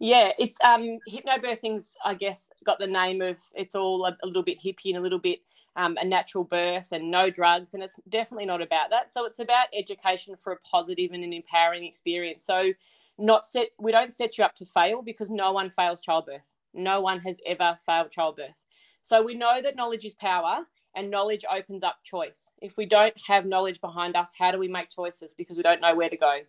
Yeah, 0.00 0.32
it's 0.38 0.56
um, 0.64 0.98
hypnobirthing's, 1.10 1.94
I 2.04 2.14
guess, 2.14 2.50
got 2.64 2.78
the 2.78 2.86
name 2.86 3.22
of 3.22 3.38
it's 3.54 3.74
all 3.74 4.06
a, 4.06 4.16
a 4.22 4.26
little 4.26 4.42
bit 4.44 4.58
hippie 4.60 4.86
and 4.86 4.98
a 4.98 5.02
little 5.02 5.18
bit 5.18 5.40
um, 5.76 5.98
a 6.00 6.06
natural 6.06 6.44
birth 6.44 6.92
and 6.92 7.10
no 7.10 7.30
drugs, 7.30 7.74
and 7.74 7.82
it's 7.82 8.00
definitely 8.08 8.46
not 8.46 8.62
about 8.62 8.90
that. 8.90 9.12
So 9.12 9.26
it's 9.26 9.40
about 9.40 9.68
education 9.78 10.36
for 10.36 10.54
a 10.54 10.58
positive 10.60 11.12
and 11.12 11.24
an 11.24 11.34
empowering 11.34 11.84
experience. 11.84 12.44
So 12.44 12.72
not 13.18 13.46
set, 13.46 13.68
we 13.78 13.92
don't 13.92 14.12
set 14.12 14.38
you 14.38 14.44
up 14.44 14.56
to 14.56 14.66
fail 14.66 15.02
because 15.02 15.30
no 15.30 15.52
one 15.52 15.70
fails 15.70 16.00
childbirth. 16.00 16.56
No 16.74 17.02
one 17.02 17.20
has 17.20 17.38
ever 17.46 17.78
failed 17.86 18.10
childbirth. 18.10 18.64
So 19.02 19.22
we 19.22 19.34
know 19.34 19.60
that 19.62 19.76
knowledge 19.76 20.06
is 20.06 20.14
power, 20.14 20.66
and 20.96 21.10
knowledge 21.10 21.44
opens 21.50 21.84
up 21.84 21.96
choice. 22.04 22.50
If 22.62 22.76
we 22.76 22.86
don't 22.86 23.14
have 23.28 23.46
knowledge 23.46 23.80
behind 23.80 24.16
us, 24.16 24.30
how 24.38 24.52
do 24.52 24.58
we 24.58 24.68
make 24.68 24.90
choices? 24.90 25.34
Because 25.34 25.56
we 25.58 25.62
don't 25.62 25.80
know 25.82 25.94
where 25.94 26.10
to 26.10 26.16
go. 26.16 26.40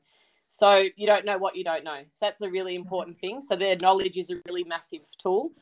So 0.54 0.84
you 0.98 1.08
don't 1.08 1.24
know 1.24 1.38
what 1.38 1.56
you 1.56 1.64
don't 1.64 1.86
know. 1.86 2.02
So 2.12 2.18
that's 2.20 2.42
a 2.42 2.50
really 2.50 2.76
important 2.76 3.18
thing. 3.18 3.40
So 3.40 3.56
their 3.56 3.78
knowledge 3.82 4.18
is 4.18 4.30
a 4.30 4.42
really 4.46 4.66
massive 4.66 5.00
tool. 5.18 5.54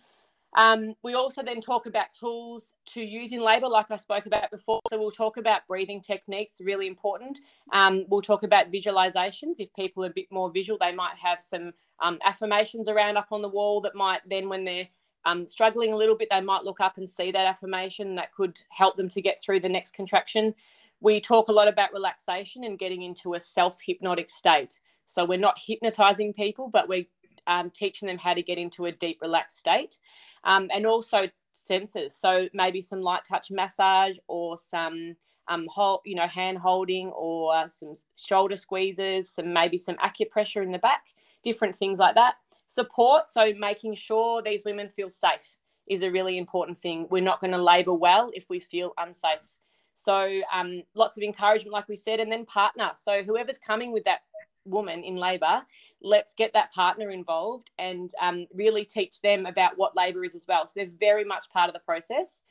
Um, 0.58 0.96
we 1.04 1.14
also 1.14 1.44
then 1.44 1.62
talk 1.62 1.86
about 1.86 2.08
tools 2.20 2.74
to 2.94 3.02
use 3.02 3.32
in 3.32 3.40
labour, 3.40 3.68
like 3.68 3.92
I 3.92 3.98
spoke 3.98 4.26
about 4.26 4.50
before. 4.50 4.82
So 4.90 4.98
we'll 4.98 5.12
talk 5.12 5.38
about 5.38 5.68
breathing 5.68 6.02
techniques, 6.02 6.60
really 6.60 6.88
important. 6.88 7.40
Um, 7.72 8.06
we'll 8.10 8.24
talk 8.24 8.42
about 8.42 8.72
visualizations. 8.72 9.60
If 9.60 9.72
people 9.76 10.04
are 10.04 10.08
a 10.10 10.14
bit 10.14 10.26
more 10.32 10.52
visual, 10.52 10.80
they 10.82 10.92
might 10.92 11.18
have 11.18 11.40
some 11.40 11.72
um, 12.00 12.18
affirmations 12.26 12.90
around 12.90 13.16
up 13.16 13.28
on 13.32 13.44
the 13.44 13.48
wall 13.48 13.82
that 13.82 13.94
might 13.94 14.22
then, 14.28 14.50
when 14.50 14.66
they're 14.66 14.88
um, 15.24 15.48
struggling 15.48 15.94
a 15.94 15.98
little 15.98 16.18
bit, 16.18 16.30
they 16.32 16.42
might 16.42 16.64
look 16.64 16.80
up 16.80 16.98
and 16.98 17.08
see 17.08 17.32
that 17.32 17.46
affirmation 17.46 18.16
that 18.16 18.34
could 18.34 18.60
help 18.70 18.98
them 18.98 19.10
to 19.10 19.22
get 19.22 19.40
through 19.40 19.60
the 19.60 19.70
next 19.70 19.94
contraction. 19.94 20.56
We 21.02 21.22
talk 21.22 21.48
a 21.48 21.54
lot 21.54 21.68
about 21.68 21.94
relaxation 21.94 22.64
and 22.64 22.78
getting 22.78 23.04
into 23.04 23.34
a 23.34 23.40
self 23.40 23.80
hypnotic 23.86 24.30
state. 24.30 24.80
So 25.06 25.26
we're 25.26 25.40
not 25.40 25.58
hypnotizing 25.58 26.34
people, 26.34 26.70
but 26.70 26.88
we're 26.88 27.06
um, 27.48 27.70
teaching 27.72 28.08
them 28.08 28.18
how 28.18 28.34
to 28.34 28.44
get 28.44 28.58
into 28.58 28.86
a 28.86 28.92
deep, 28.92 29.20
relaxed 29.22 29.58
state. 29.58 29.98
Um, 30.44 30.70
and 30.74 30.86
also 30.86 31.30
senses. 31.54 32.16
So 32.16 32.48
maybe 32.54 32.82
some 32.82 33.02
light 33.02 33.26
touch 33.26 33.52
massage 33.52 34.18
or 34.28 34.58
some 34.58 35.16
um, 35.48 35.68
hold, 35.68 36.02
you 36.06 36.16
know, 36.16 36.28
hand 36.28 36.60
holding 36.60 37.08
or 37.10 37.68
some 37.70 37.96
shoulder 38.16 38.56
squeezes, 38.56 39.30
some 39.30 39.52
maybe 39.52 39.78
some 39.78 39.96
acupressure 39.98 40.64
in 40.64 40.72
the 40.72 40.78
back, 40.80 41.08
different 41.44 41.76
things 41.76 42.00
like 42.00 42.16
that 42.16 42.36
support. 42.70 43.30
So 43.30 43.52
making 43.58 43.96
sure 43.96 44.42
these 44.42 44.64
women 44.64 44.88
feel 44.88 45.10
safe 45.10 45.58
is 45.88 46.04
a 46.04 46.12
really 46.12 46.38
important 46.38 46.78
thing. 46.78 47.08
We're 47.10 47.24
not 47.24 47.42
going 47.42 47.52
to 47.52 47.62
labour 47.62 47.94
well 47.94 48.30
if 48.34 48.46
we 48.50 48.60
feel 48.60 48.94
unsafe. 48.98 49.58
So 50.00 50.42
um, 50.54 50.84
lots 50.96 51.18
of 51.18 51.24
encouragement, 51.24 51.74
like 51.74 51.90
we 51.90 51.98
said, 51.98 52.22
and 52.22 52.32
then 52.32 52.46
partner. 52.46 52.92
So 52.96 53.22
whoever's 53.22 53.58
coming 53.58 53.92
with 53.92 54.06
that 54.06 54.22
woman 54.64 55.04
in 55.04 55.18
labour, 55.18 55.64
let's 56.02 56.34
get 56.34 56.54
that 56.54 56.72
partner 56.72 57.12
involved 57.12 57.70
and 57.78 58.10
um, 58.22 58.48
really 58.54 58.86
teach 58.86 59.20
them 59.20 59.46
about 59.46 59.78
what 59.78 59.98
labour 59.98 60.24
is 60.24 60.36
as 60.36 60.46
well. 60.48 60.66
So 60.68 60.74
they're 60.78 60.98
very 61.00 61.26
much 61.26 61.50
part 61.50 61.68
of 61.68 61.74
the 61.74 61.82
process. 61.82 62.42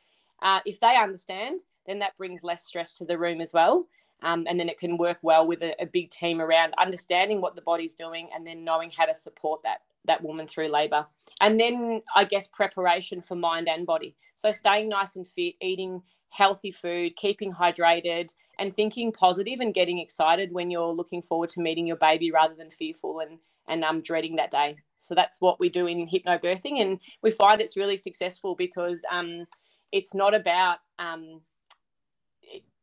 Uh, 0.43 0.61
if 0.67 0.79
they 0.79 0.95
understand, 0.97 1.61
then 1.87 2.01
that 2.01 2.19
brings 2.19 2.43
less 2.43 2.67
stress 2.67 2.99
to 2.99 3.07
the 3.07 3.17
room 3.17 3.41
as 3.41 3.55
well. 3.55 3.87
Um, 4.23 4.45
and 4.47 4.61
then 4.61 4.69
it 4.69 4.79
can 4.79 4.99
work 4.99 5.19
well 5.23 5.47
with 5.47 5.63
a, 5.63 5.81
a, 5.81 5.87
big 5.87 6.11
team 6.11 6.41
around 6.41 6.75
understanding 6.77 7.41
what 7.41 7.55
the 7.55 7.63
body's 7.63 7.95
doing 7.95 8.29
and 8.35 8.45
then 8.45 8.65
knowing 8.65 8.91
how 8.91 9.07
to 9.07 9.15
support 9.15 9.63
that 9.63 9.79
that 10.07 10.23
woman 10.25 10.47
through 10.47 10.69
labor 10.69 11.07
and 11.41 11.61
then 11.61 12.01
i 12.17 12.25
guess 12.25 12.47
preparation 12.47 13.21
for 13.21 13.35
mind 13.35 13.69
and 13.69 13.87
body 13.87 14.17
so 14.37 14.49
staying 14.51 14.89
nice 14.89 15.17
and 15.17 15.29
fit 15.29 15.55
eating 15.61 16.03
healthy 16.31 16.71
food 16.71 17.17
keeping 17.17 17.53
hydrated 17.53 18.31
and 18.59 18.75
thinking 18.75 19.13
positive 19.13 19.61
and 19.61 19.75
getting 19.75 19.99
excited 19.99 20.53
when 20.53 20.71
you're 20.71 20.93
looking 20.93 21.23
forward 21.23 21.49
to 21.51 21.61
meeting 21.61 21.87
your 21.87 21.97
baby 21.97 22.31
rather 22.31 22.55
than 22.55 22.71
fearful 22.71 23.21
and 23.21 23.39
and 23.69 23.85
um, 23.85 24.01
dreading 24.01 24.37
that 24.37 24.51
day 24.51 24.75
so 24.99 25.15
that's 25.15 25.41
what 25.41 25.61
we 25.61 25.69
do 25.69 25.87
in 25.87 26.09
hypnobirthing 26.09 26.81
and 26.81 26.99
we 27.23 27.31
find 27.31 27.61
it's 27.61 27.77
really 27.77 27.97
successful 27.97 28.55
because 28.55 29.03
um, 29.11 29.47
it's 29.93 30.15
not 30.15 30.35
about 30.35 30.79
um, 30.99 31.41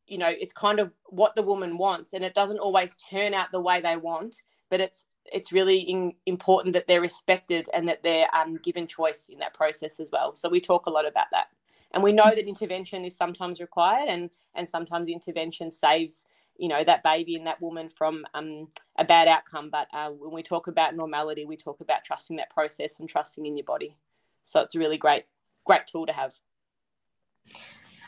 you 0.08 0.18
know 0.18 0.30
it's 0.30 0.54
kind 0.54 0.80
of 0.80 0.94
what 1.08 1.36
the 1.36 1.42
woman 1.42 1.78
wants 1.78 2.14
and 2.14 2.24
it 2.24 2.34
doesn't 2.34 2.60
always 2.60 2.96
turn 3.10 3.34
out 3.34 3.52
the 3.52 3.60
way 3.60 3.82
they 3.82 3.98
want 3.98 4.36
but 4.70 4.80
it's 4.80 5.08
it's 5.26 5.52
really 5.52 5.80
in, 5.80 6.14
important 6.26 6.74
that 6.74 6.88
they're 6.88 7.02
respected 7.02 7.68
and 7.74 7.88
that 7.88 8.04
they're 8.04 8.28
um, 8.36 8.58
given 8.58 8.88
choice 8.88 9.30
in 9.32 9.40
that 9.40 9.54
process 9.54 10.00
as 10.00 10.10
well. 10.12 10.36
So 10.36 10.50
we 10.50 10.62
talk 10.62 10.86
a 10.86 10.92
lot 10.92 11.08
about 11.08 11.28
that, 11.32 11.48
and 11.96 12.04
we 12.04 12.12
know 12.12 12.30
that 12.30 12.48
intervention 12.48 13.06
is 13.06 13.16
sometimes 13.16 13.60
required, 13.60 14.10
and 14.10 14.30
and 14.54 14.70
sometimes 14.70 15.08
intervention 15.08 15.72
saves 15.72 16.26
you 16.58 16.68
know 16.68 16.84
that 16.84 17.04
baby 17.04 17.36
and 17.36 17.48
that 17.48 17.62
woman 17.62 17.90
from 17.90 18.26
um, 18.34 18.68
a 18.98 19.06
bad 19.06 19.28
outcome. 19.28 19.70
But 19.70 19.88
uh, 19.94 20.10
when 20.10 20.34
we 20.34 20.44
talk 20.44 20.68
about 20.68 20.96
normality, 20.96 21.46
we 21.46 21.58
talk 21.58 21.82
about 21.82 22.04
trusting 22.04 22.38
that 22.38 22.50
process 22.50 23.00
and 23.00 23.10
trusting 23.10 23.46
in 23.46 23.58
your 23.58 23.66
body. 23.66 23.98
So 24.44 24.62
it's 24.62 24.76
a 24.76 24.80
really 24.80 24.98
great 24.98 25.26
great 25.66 25.88
tool 25.88 26.06
to 26.06 26.14
have. 26.14 26.34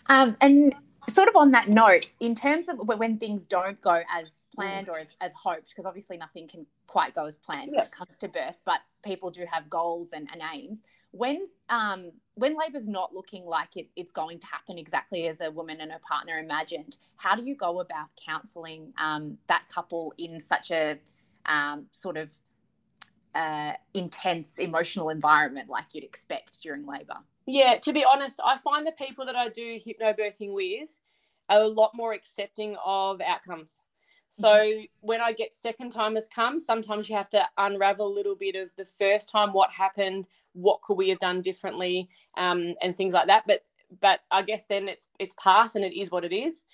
Um, 0.10 0.38
and 0.42 0.76
sort 1.10 1.28
of 1.28 1.36
on 1.36 1.52
that 1.52 1.70
note, 1.70 2.06
in 2.20 2.36
terms 2.36 2.70
of 2.70 2.78
when 2.80 3.18
things 3.18 3.46
don't 3.46 3.80
go 3.82 4.02
as 4.14 4.30
planned 4.54 4.90
or 4.90 4.98
as, 5.00 5.08
as 5.22 5.32
hoped, 5.34 5.70
because 5.70 5.86
obviously 5.86 6.18
nothing 6.18 6.48
can 6.48 6.66
quite 6.88 7.14
go 7.14 7.26
as 7.26 7.38
planned 7.38 7.72
yeah. 7.72 7.80
when 7.80 7.88
it 7.88 7.92
comes 7.92 8.18
to 8.20 8.28
birth, 8.28 8.60
but 8.66 8.80
people 9.04 9.32
do 9.32 9.46
have 9.52 9.70
goals 9.70 10.12
and, 10.14 10.30
and 10.32 10.42
aims. 10.54 10.84
When 11.12 11.46
um, 11.70 12.12
when 12.38 12.56
labour's 12.56 12.88
not 12.88 13.14
looking 13.14 13.46
like 13.46 13.76
it, 13.76 13.88
it's 13.96 14.12
going 14.12 14.40
to 14.40 14.46
happen 14.46 14.78
exactly 14.78 15.28
as 15.28 15.42
a 15.42 15.50
woman 15.50 15.82
and 15.82 15.92
her 15.92 16.00
partner 16.08 16.38
imagined, 16.38 16.98
how 17.16 17.36
do 17.36 17.44
you 17.44 17.56
go 17.56 17.80
about 17.80 18.08
counselling 18.24 18.94
um, 19.00 19.40
that 19.48 19.64
couple 19.74 20.14
in 20.20 20.40
such 20.40 20.70
a 20.70 21.00
um, 21.48 21.88
sort 21.92 22.16
of 22.16 22.30
uh, 23.34 23.74
intense 23.96 24.60
emotional 24.60 25.10
environment 25.10 25.68
like 25.68 25.86
you'd 25.94 26.04
expect 26.04 26.62
during 26.62 26.86
labour? 26.86 27.16
Yeah, 27.48 27.78
to 27.80 27.92
be 27.92 28.06
honest, 28.06 28.40
I 28.44 28.58
find 28.58 28.86
the 28.86 28.92
people 28.92 29.26
that 29.26 29.36
I 29.36 29.50
do 29.50 29.80
hypnobirthing 29.80 30.54
with 30.54 31.00
are 31.50 31.62
a 31.62 31.68
lot 31.68 31.92
more 31.96 32.14
accepting 32.14 32.76
of 32.86 33.20
outcomes. 33.22 33.82
So 34.30 34.48
mm-hmm. 34.48 34.84
when 35.02 35.22
I 35.22 35.34
get 35.34 35.56
second 35.56 35.92
timers 35.92 36.28
come, 36.34 36.60
sometimes 36.60 37.10
you 37.10 37.16
have 37.16 37.30
to 37.30 37.46
unravel 37.58 38.08
a 38.08 38.14
little 38.14 38.36
bit 38.36 38.56
of 38.56 38.76
the 38.76 38.86
first 38.86 39.30
time, 39.30 39.54
what 39.54 39.72
happened, 39.72 40.28
what 40.54 40.82
could 40.82 40.98
we 40.98 41.10
have 41.10 41.20
done 41.20 41.42
differently, 41.42 42.10
um, 42.38 42.76
and 42.82 42.96
things 42.96 43.14
like 43.14 43.28
that. 43.28 43.44
But 43.48 43.64
but 44.02 44.20
I 44.32 44.42
guess 44.42 44.66
then 44.68 44.90
it's 44.90 45.08
it's 45.20 45.34
past 45.42 45.76
and 45.76 45.86
it 45.86 45.98
is 45.98 46.12
what 46.12 46.26
it 46.26 46.34
is. 46.34 46.66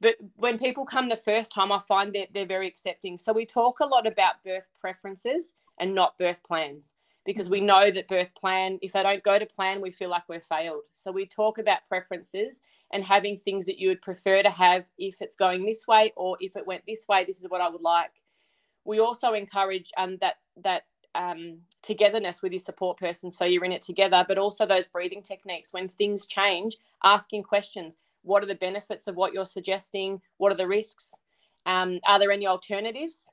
But 0.00 0.16
when 0.36 0.58
people 0.58 0.84
come 0.84 1.08
the 1.08 1.16
first 1.16 1.52
time, 1.52 1.72
I 1.72 1.78
find 1.78 2.14
that 2.14 2.28
they're 2.34 2.46
very 2.46 2.66
accepting. 2.66 3.16
So 3.16 3.32
we 3.32 3.46
talk 3.46 3.80
a 3.80 3.86
lot 3.86 4.06
about 4.06 4.42
birth 4.44 4.68
preferences 4.80 5.54
and 5.78 5.94
not 5.94 6.18
birth 6.18 6.42
plans 6.42 6.92
because 7.24 7.48
we 7.48 7.60
know 7.60 7.90
that 7.90 8.08
birth 8.08 8.34
plan, 8.34 8.78
if 8.82 8.92
they 8.92 9.02
don't 9.02 9.22
go 9.22 9.38
to 9.38 9.46
plan, 9.46 9.80
we 9.80 9.90
feel 9.90 10.10
like 10.10 10.28
we're 10.28 10.40
failed. 10.40 10.82
So 10.94 11.10
we 11.10 11.26
talk 11.26 11.58
about 11.58 11.86
preferences 11.88 12.60
and 12.92 13.02
having 13.02 13.36
things 13.36 13.66
that 13.66 13.78
you 13.78 13.88
would 13.88 14.02
prefer 14.02 14.42
to 14.42 14.50
have 14.50 14.86
if 14.98 15.22
it's 15.22 15.36
going 15.36 15.64
this 15.64 15.86
way 15.86 16.12
or 16.16 16.36
if 16.40 16.56
it 16.56 16.66
went 16.66 16.82
this 16.86 17.06
way, 17.08 17.24
this 17.24 17.40
is 17.40 17.48
what 17.48 17.60
I 17.60 17.68
would 17.68 17.80
like. 17.80 18.22
We 18.84 19.00
also 19.00 19.32
encourage 19.32 19.90
um, 19.96 20.18
that 20.20 20.34
that 20.62 20.82
um, 21.14 21.58
togetherness 21.82 22.42
with 22.42 22.52
your 22.52 22.60
support 22.60 22.98
person, 22.98 23.30
so 23.30 23.44
you're 23.44 23.64
in 23.64 23.72
it 23.72 23.82
together, 23.82 24.24
but 24.26 24.36
also 24.36 24.66
those 24.66 24.86
breathing 24.86 25.22
techniques. 25.22 25.72
When 25.72 25.88
things 25.88 26.26
change, 26.26 26.76
asking 27.02 27.44
questions: 27.44 27.96
What 28.22 28.42
are 28.42 28.46
the 28.46 28.54
benefits 28.54 29.06
of 29.06 29.16
what 29.16 29.32
you're 29.32 29.46
suggesting? 29.46 30.20
What 30.36 30.52
are 30.52 30.56
the 30.56 30.68
risks? 30.68 31.12
Um, 31.64 32.00
are 32.06 32.18
there 32.18 32.32
any 32.32 32.46
alternatives? 32.46 33.28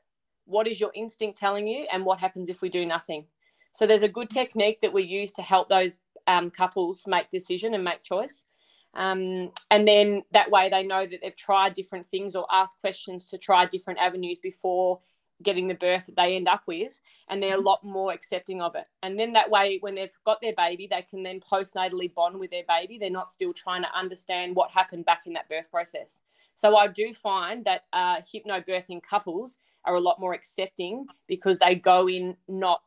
What 0.46 0.68
is 0.68 0.80
your 0.80 0.92
instinct 0.96 1.38
telling 1.38 1.68
you? 1.68 1.86
And 1.92 2.06
what 2.06 2.20
happens 2.20 2.48
if 2.48 2.62
we 2.62 2.70
do 2.70 2.86
nothing? 2.86 3.26
So 3.74 3.88
there's 3.88 4.04
a 4.04 4.10
good 4.10 4.30
technique 4.30 4.80
that 4.82 4.94
we 4.94 5.04
use 5.04 5.34
to 5.34 5.42
help 5.42 5.70
those 5.70 6.00
um, 6.28 6.50
couples 6.52 7.04
make 7.08 7.30
decision 7.30 7.74
and 7.74 7.84
make 7.84 8.04
choice. 8.04 8.46
Um, 8.94 9.52
and 9.70 9.88
then 9.88 10.24
that 10.32 10.52
way 10.52 10.70
they 10.70 10.84
know 10.84 11.06
that 11.06 11.20
they've 11.22 11.36
tried 11.36 11.74
different 11.74 12.06
things 12.06 12.36
or 12.36 12.46
asked 12.52 12.80
questions 12.82 13.28
to 13.28 13.38
try 13.38 13.66
different 13.66 14.00
avenues 14.00 14.40
before 14.40 15.00
getting 15.42 15.68
the 15.68 15.76
birth 15.76 16.06
that 16.06 16.16
they 16.16 16.36
end 16.36 16.48
up 16.48 16.64
with 16.68 17.00
and 17.30 17.42
they're 17.42 17.54
a 17.54 17.58
mm-hmm. 17.58 17.66
lot 17.66 17.84
more 17.84 18.14
accepting 18.14 18.62
of 18.62 18.76
it 18.76 18.86
and 19.04 19.20
then 19.20 19.34
that 19.34 19.50
way 19.50 19.78
when 19.82 19.96
they've 19.96 20.14
got 20.26 20.40
their 20.42 20.54
baby 20.56 20.88
they 20.90 21.02
can 21.02 21.24
then 21.24 21.40
postnatally 21.40 22.14
bond 22.14 22.38
with 22.38 22.52
their 22.52 22.64
baby 22.68 22.98
they're 23.00 23.10
not 23.10 23.32
still 23.32 23.54
trying 23.54 23.82
to 23.82 23.88
understand 23.98 24.56
what 24.56 24.72
happened 24.72 25.06
back 25.06 25.24
in 25.26 25.34
that 25.34 25.50
birth 25.50 25.70
process 25.72 26.20
so 26.56 26.76
i 26.76 26.88
do 26.88 27.14
find 27.14 27.66
that 27.66 27.86
uh, 27.94 28.18
hypnobirthing 28.22 29.02
couples 29.02 29.58
are 29.86 29.96
a 29.96 30.00
lot 30.00 30.20
more 30.20 30.34
accepting 30.34 31.06
because 31.28 31.60
they 31.60 31.76
go 31.76 32.08
in 32.08 32.36
not 32.48 32.84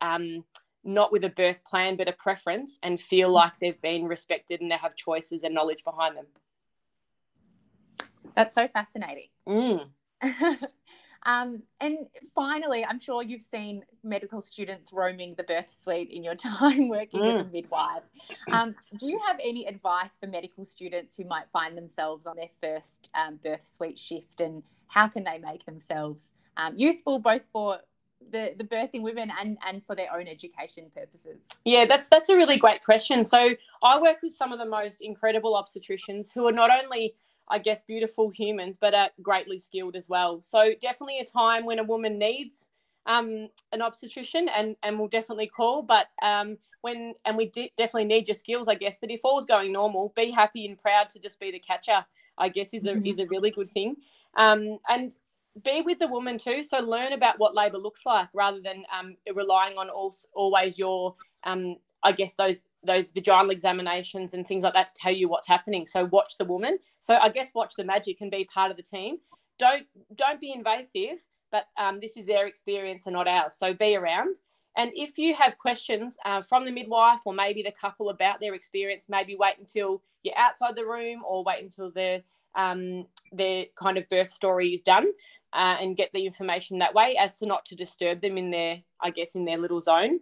um, 0.00 0.44
not 0.84 1.12
with 1.12 1.24
a 1.24 1.28
birth 1.28 1.64
plan 1.64 1.96
but 1.96 2.08
a 2.08 2.12
preference 2.12 2.78
and 2.82 3.00
feel 3.00 3.30
like 3.30 3.52
they've 3.60 3.80
been 3.82 4.04
respected 4.04 4.60
and 4.60 4.70
they 4.70 4.76
have 4.76 4.94
choices 4.96 5.42
and 5.42 5.54
knowledge 5.54 5.84
behind 5.84 6.16
them 6.16 6.26
that's 8.34 8.54
so 8.54 8.68
fascinating 8.68 9.28
mm. 9.48 9.86
Um, 11.24 11.62
and 11.80 12.06
finally, 12.34 12.84
I'm 12.84 13.00
sure 13.00 13.22
you've 13.22 13.42
seen 13.42 13.84
medical 14.02 14.40
students 14.40 14.92
roaming 14.92 15.34
the 15.36 15.42
birth 15.42 15.70
suite 15.78 16.10
in 16.10 16.22
your 16.24 16.34
time 16.36 16.88
working 16.88 17.20
mm. 17.20 17.34
as 17.34 17.40
a 17.40 17.44
mm. 17.44 17.52
midwife. 17.52 18.04
Um, 18.50 18.74
do 18.96 19.06
you 19.06 19.20
have 19.26 19.38
any 19.42 19.66
advice 19.66 20.12
for 20.20 20.26
medical 20.26 20.64
students 20.64 21.14
who 21.16 21.24
might 21.24 21.46
find 21.52 21.76
themselves 21.76 22.26
on 22.26 22.36
their 22.36 22.50
first 22.60 23.10
um, 23.14 23.38
birth 23.42 23.70
suite 23.76 23.98
shift 23.98 24.40
and 24.40 24.62
how 24.86 25.08
can 25.08 25.24
they 25.24 25.38
make 25.38 25.66
themselves 25.66 26.32
um, 26.56 26.74
useful 26.76 27.18
both 27.18 27.44
for 27.52 27.78
the, 28.30 28.54
the 28.56 28.64
birthing 28.64 29.02
women 29.02 29.30
and, 29.40 29.58
and 29.66 29.84
for 29.86 29.94
their 29.94 30.12
own 30.14 30.26
education 30.26 30.90
purposes? 30.94 31.38
Yeah, 31.64 31.84
that's 31.86 32.08
that's 32.08 32.28
a 32.28 32.36
really 32.36 32.58
great 32.58 32.84
question. 32.84 33.24
So 33.24 33.50
I 33.82 34.00
work 34.00 34.18
with 34.22 34.32
some 34.32 34.52
of 34.52 34.58
the 34.58 34.66
most 34.66 35.00
incredible 35.00 35.54
obstetricians 35.54 36.32
who 36.32 36.46
are 36.46 36.52
not 36.52 36.70
only 36.70 37.14
I 37.50 37.58
guess, 37.58 37.82
beautiful 37.82 38.28
humans, 38.28 38.76
but 38.78 38.94
are 38.94 39.08
greatly 39.22 39.58
skilled 39.58 39.96
as 39.96 40.08
well. 40.08 40.42
So 40.42 40.72
definitely 40.80 41.18
a 41.18 41.24
time 41.24 41.64
when 41.64 41.78
a 41.78 41.84
woman 41.84 42.18
needs 42.18 42.68
um, 43.06 43.48
an 43.72 43.80
obstetrician 43.80 44.48
and 44.54 44.76
and 44.82 44.98
will 44.98 45.08
definitely 45.08 45.48
call. 45.48 45.82
But 45.82 46.06
um, 46.22 46.58
when 46.82 47.14
and 47.24 47.36
we 47.36 47.46
definitely 47.76 48.04
need 48.04 48.28
your 48.28 48.34
skills, 48.34 48.68
I 48.68 48.74
guess. 48.74 48.98
But 49.00 49.10
if 49.10 49.24
all's 49.24 49.46
going 49.46 49.72
normal, 49.72 50.12
be 50.14 50.30
happy 50.30 50.66
and 50.66 50.78
proud 50.78 51.08
to 51.10 51.18
just 51.18 51.40
be 51.40 51.50
the 51.50 51.58
catcher. 51.58 52.04
I 52.36 52.48
guess 52.50 52.72
is 52.72 52.86
a 52.86 52.90
mm-hmm. 52.90 53.06
is 53.06 53.18
a 53.18 53.26
really 53.26 53.50
good 53.50 53.68
thing. 53.68 53.96
Um, 54.36 54.78
and 54.88 55.16
be 55.64 55.82
with 55.82 55.98
the 55.98 56.08
woman 56.08 56.38
too. 56.38 56.62
So 56.62 56.78
learn 56.78 57.12
about 57.12 57.38
what 57.38 57.54
labour 57.54 57.78
looks 57.78 58.04
like 58.04 58.28
rather 58.32 58.60
than 58.60 58.84
um, 58.96 59.16
relying 59.34 59.78
on 59.78 59.88
all, 59.90 60.14
always 60.34 60.78
your, 60.78 61.14
um, 61.44 61.76
I 62.02 62.12
guess, 62.12 62.34
those 62.34 62.62
those 62.84 63.10
vaginal 63.10 63.50
examinations 63.50 64.34
and 64.34 64.46
things 64.46 64.62
like 64.62 64.72
that 64.74 64.86
to 64.86 64.94
tell 64.94 65.12
you 65.12 65.28
what's 65.28 65.48
happening. 65.48 65.84
So 65.84 66.04
watch 66.06 66.34
the 66.38 66.44
woman. 66.44 66.78
So 67.00 67.16
I 67.16 67.28
guess 67.28 67.50
watch 67.54 67.74
the 67.76 67.84
magic 67.84 68.20
and 68.20 68.30
be 68.30 68.44
part 68.44 68.70
of 68.70 68.76
the 68.76 68.82
team. 68.82 69.18
Don't 69.58 69.86
don't 70.14 70.40
be 70.40 70.52
invasive, 70.52 71.18
but 71.50 71.64
um, 71.76 71.98
this 72.00 72.16
is 72.16 72.26
their 72.26 72.46
experience 72.46 73.06
and 73.06 73.14
not 73.14 73.26
ours. 73.28 73.54
So 73.58 73.74
be 73.74 73.96
around. 73.96 74.36
And 74.76 74.92
if 74.94 75.18
you 75.18 75.34
have 75.34 75.58
questions 75.58 76.16
uh, 76.24 76.40
from 76.40 76.64
the 76.64 76.70
midwife 76.70 77.18
or 77.24 77.34
maybe 77.34 77.62
the 77.64 77.72
couple 77.72 78.10
about 78.10 78.38
their 78.38 78.54
experience, 78.54 79.06
maybe 79.08 79.34
wait 79.36 79.58
until 79.58 80.02
you're 80.22 80.38
outside 80.38 80.76
the 80.76 80.86
room 80.86 81.22
or 81.26 81.42
wait 81.42 81.64
until 81.64 81.90
the 81.90 82.22
um, 82.58 83.06
their 83.32 83.66
kind 83.74 83.96
of 83.96 84.08
birth 84.10 84.30
story 84.30 84.74
is 84.74 84.82
done 84.82 85.06
uh, 85.54 85.76
and 85.80 85.96
get 85.96 86.10
the 86.12 86.26
information 86.26 86.78
that 86.78 86.94
way 86.94 87.16
as 87.18 87.38
to 87.38 87.46
not 87.46 87.64
to 87.66 87.74
disturb 87.74 88.20
them 88.20 88.36
in 88.36 88.50
their, 88.50 88.78
I 89.00 89.10
guess, 89.10 89.34
in 89.34 89.44
their 89.44 89.58
little 89.58 89.80
zone. 89.80 90.20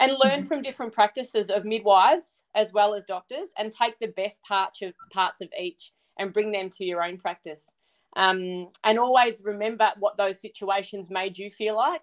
And 0.00 0.10
learn 0.12 0.40
mm-hmm. 0.40 0.48
from 0.48 0.62
different 0.62 0.92
practices 0.92 1.50
of 1.50 1.64
midwives 1.64 2.42
as 2.56 2.72
well 2.72 2.94
as 2.94 3.04
doctors 3.04 3.50
and 3.56 3.70
take 3.70 3.96
the 4.00 4.08
best 4.08 4.42
parts 4.42 4.82
of 4.82 4.92
parts 5.12 5.40
of 5.40 5.48
each 5.60 5.92
and 6.18 6.32
bring 6.32 6.50
them 6.50 6.68
to 6.70 6.84
your 6.84 7.04
own 7.04 7.16
practice. 7.16 7.70
Um, 8.16 8.70
and 8.82 8.98
always 8.98 9.42
remember 9.44 9.90
what 10.00 10.16
those 10.16 10.40
situations 10.40 11.10
made 11.10 11.38
you 11.38 11.48
feel 11.48 11.76
like 11.76 12.02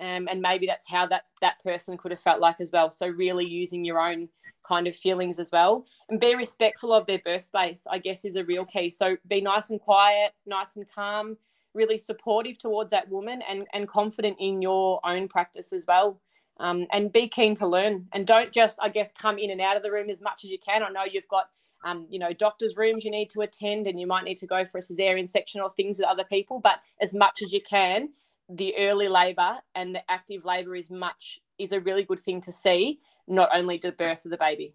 um, 0.00 0.26
and 0.30 0.40
maybe 0.40 0.66
that's 0.66 0.88
how 0.88 1.06
that 1.06 1.24
that 1.40 1.62
person 1.62 1.98
could 1.98 2.10
have 2.10 2.20
felt 2.20 2.40
like 2.40 2.60
as 2.60 2.70
well. 2.72 2.90
So 2.90 3.06
really 3.06 3.48
using 3.48 3.84
your 3.84 4.00
own 4.00 4.28
kind 4.66 4.86
of 4.86 4.96
feelings 4.96 5.38
as 5.38 5.50
well. 5.52 5.86
And 6.08 6.20
be 6.20 6.34
respectful 6.34 6.92
of 6.92 7.06
their 7.06 7.20
birth 7.24 7.44
space 7.44 7.86
i 7.90 7.98
guess 7.98 8.24
is 8.24 8.36
a 8.36 8.44
real 8.44 8.64
key. 8.64 8.90
So 8.90 9.16
be 9.28 9.40
nice 9.40 9.70
and 9.70 9.80
quiet 9.80 10.32
nice 10.46 10.76
and 10.76 10.86
calm 10.88 11.36
really 11.74 11.98
supportive 11.98 12.58
towards 12.58 12.90
that 12.90 13.08
woman 13.10 13.42
and 13.48 13.66
and 13.72 13.88
confident 13.88 14.36
in 14.40 14.62
your 14.62 15.00
own 15.04 15.28
practice 15.28 15.72
as 15.72 15.84
well. 15.86 16.20
Um, 16.60 16.86
and 16.92 17.12
be 17.12 17.28
keen 17.28 17.54
to 17.56 17.66
learn. 17.66 18.06
And 18.12 18.26
don't 18.26 18.52
just 18.52 18.78
i 18.82 18.88
guess 18.88 19.12
come 19.12 19.38
in 19.38 19.50
and 19.50 19.60
out 19.60 19.76
of 19.76 19.82
the 19.82 19.92
room 19.92 20.10
as 20.10 20.22
much 20.22 20.44
as 20.44 20.50
you 20.50 20.58
can. 20.58 20.82
I 20.82 20.90
know 20.90 21.04
you've 21.10 21.28
got 21.28 21.46
um, 21.84 22.06
you 22.10 22.18
know 22.18 22.32
doctors 22.32 22.76
rooms 22.76 23.04
you 23.04 23.10
need 23.10 23.30
to 23.30 23.40
attend 23.42 23.86
and 23.86 23.98
you 24.00 24.06
might 24.06 24.24
need 24.24 24.36
to 24.38 24.46
go 24.46 24.64
for 24.64 24.78
a 24.78 24.82
cesarean 24.82 25.28
section 25.28 25.60
or 25.60 25.70
things 25.70 25.98
with 25.98 26.08
other 26.08 26.24
people 26.24 26.60
but 26.60 26.80
as 27.00 27.14
much 27.14 27.42
as 27.42 27.52
you 27.52 27.60
can 27.60 28.10
the 28.48 28.74
early 28.78 29.08
labor 29.08 29.58
and 29.74 29.94
the 29.94 30.02
active 30.10 30.44
labor 30.44 30.76
is 30.76 30.90
much 30.90 31.40
is 31.58 31.72
a 31.72 31.80
really 31.80 32.04
good 32.04 32.20
thing 32.20 32.40
to 32.40 32.52
see 32.52 33.00
not 33.26 33.50
only 33.54 33.78
the 33.78 33.92
birth 33.92 34.24
of 34.24 34.30
the 34.30 34.36
baby. 34.36 34.74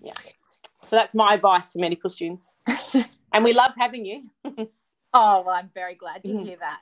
Yeah. 0.00 0.14
So 0.82 0.96
that's 0.96 1.14
my 1.14 1.34
advice 1.34 1.68
to 1.68 1.78
medical 1.78 2.10
students. 2.10 2.44
And 3.34 3.44
we 3.44 3.54
love 3.54 3.72
having 3.78 4.04
you. 4.04 4.24
Oh 5.14 5.42
well 5.44 5.54
i'm 5.54 5.70
very 5.74 5.94
glad 5.94 6.24
to 6.24 6.30
mm-hmm. 6.30 6.44
hear 6.46 6.56
that. 6.60 6.80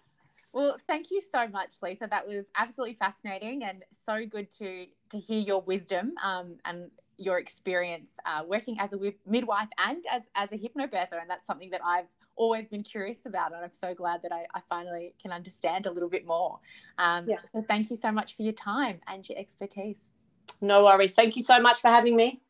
Well, 0.52 0.76
thank 0.86 1.10
you 1.10 1.20
so 1.32 1.48
much, 1.48 1.74
Lisa. 1.82 2.06
That 2.08 2.28
was 2.28 2.46
absolutely 2.56 2.94
fascinating 2.94 3.64
and 3.64 3.82
so 4.06 4.24
good 4.24 4.52
to 4.58 4.86
to 5.10 5.18
hear 5.18 5.40
your 5.40 5.62
wisdom 5.62 6.14
um, 6.22 6.58
and 6.64 6.92
your 7.20 7.38
experience 7.38 8.12
uh, 8.24 8.42
working 8.46 8.76
as 8.80 8.92
a 8.92 8.98
midwife 9.26 9.68
and 9.78 10.04
as 10.10 10.22
as 10.34 10.50
a 10.52 10.56
hypnobirther. 10.56 11.20
And 11.20 11.28
that's 11.28 11.46
something 11.46 11.70
that 11.70 11.82
I've 11.84 12.06
always 12.36 12.66
been 12.66 12.82
curious 12.82 13.26
about, 13.26 13.52
and 13.52 13.62
I'm 13.62 13.74
so 13.74 13.94
glad 13.94 14.22
that 14.22 14.32
I, 14.32 14.46
I 14.54 14.60
finally 14.68 15.14
can 15.20 15.30
understand 15.30 15.86
a 15.86 15.90
little 15.90 16.08
bit 16.08 16.26
more. 16.26 16.58
Um, 16.98 17.28
yeah. 17.28 17.36
So, 17.52 17.62
thank 17.68 17.90
you 17.90 17.96
so 17.96 18.10
much 18.10 18.34
for 18.34 18.42
your 18.42 18.54
time 18.54 19.00
and 19.06 19.28
your 19.28 19.38
expertise. 19.38 20.10
No 20.60 20.84
worries. 20.84 21.14
Thank 21.14 21.36
you 21.36 21.42
so 21.42 21.60
much 21.60 21.80
for 21.80 21.88
having 21.88 22.16
me. 22.16 22.40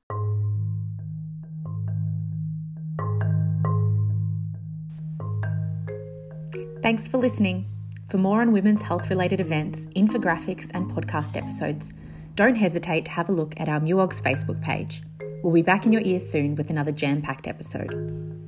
Thanks 6.82 7.06
for 7.06 7.18
listening. 7.18 7.68
For 8.08 8.18
more 8.18 8.40
on 8.40 8.52
women's 8.52 8.82
health 8.82 9.10
related 9.10 9.38
events, 9.38 9.86
infographics, 9.94 10.70
and 10.72 10.90
podcast 10.90 11.36
episodes, 11.36 11.92
don't 12.34 12.56
hesitate 12.56 13.04
to 13.06 13.10
have 13.12 13.28
a 13.28 13.32
look 13.32 13.54
at 13.58 13.68
our 13.68 13.80
MUOGS 13.80 14.22
Facebook 14.22 14.60
page. 14.62 15.02
We'll 15.42 15.52
be 15.52 15.62
back 15.62 15.86
in 15.86 15.92
your 15.92 16.02
ears 16.04 16.28
soon 16.28 16.54
with 16.54 16.70
another 16.70 16.92
jam 16.92 17.22
packed 17.22 17.46
episode. 17.46 18.39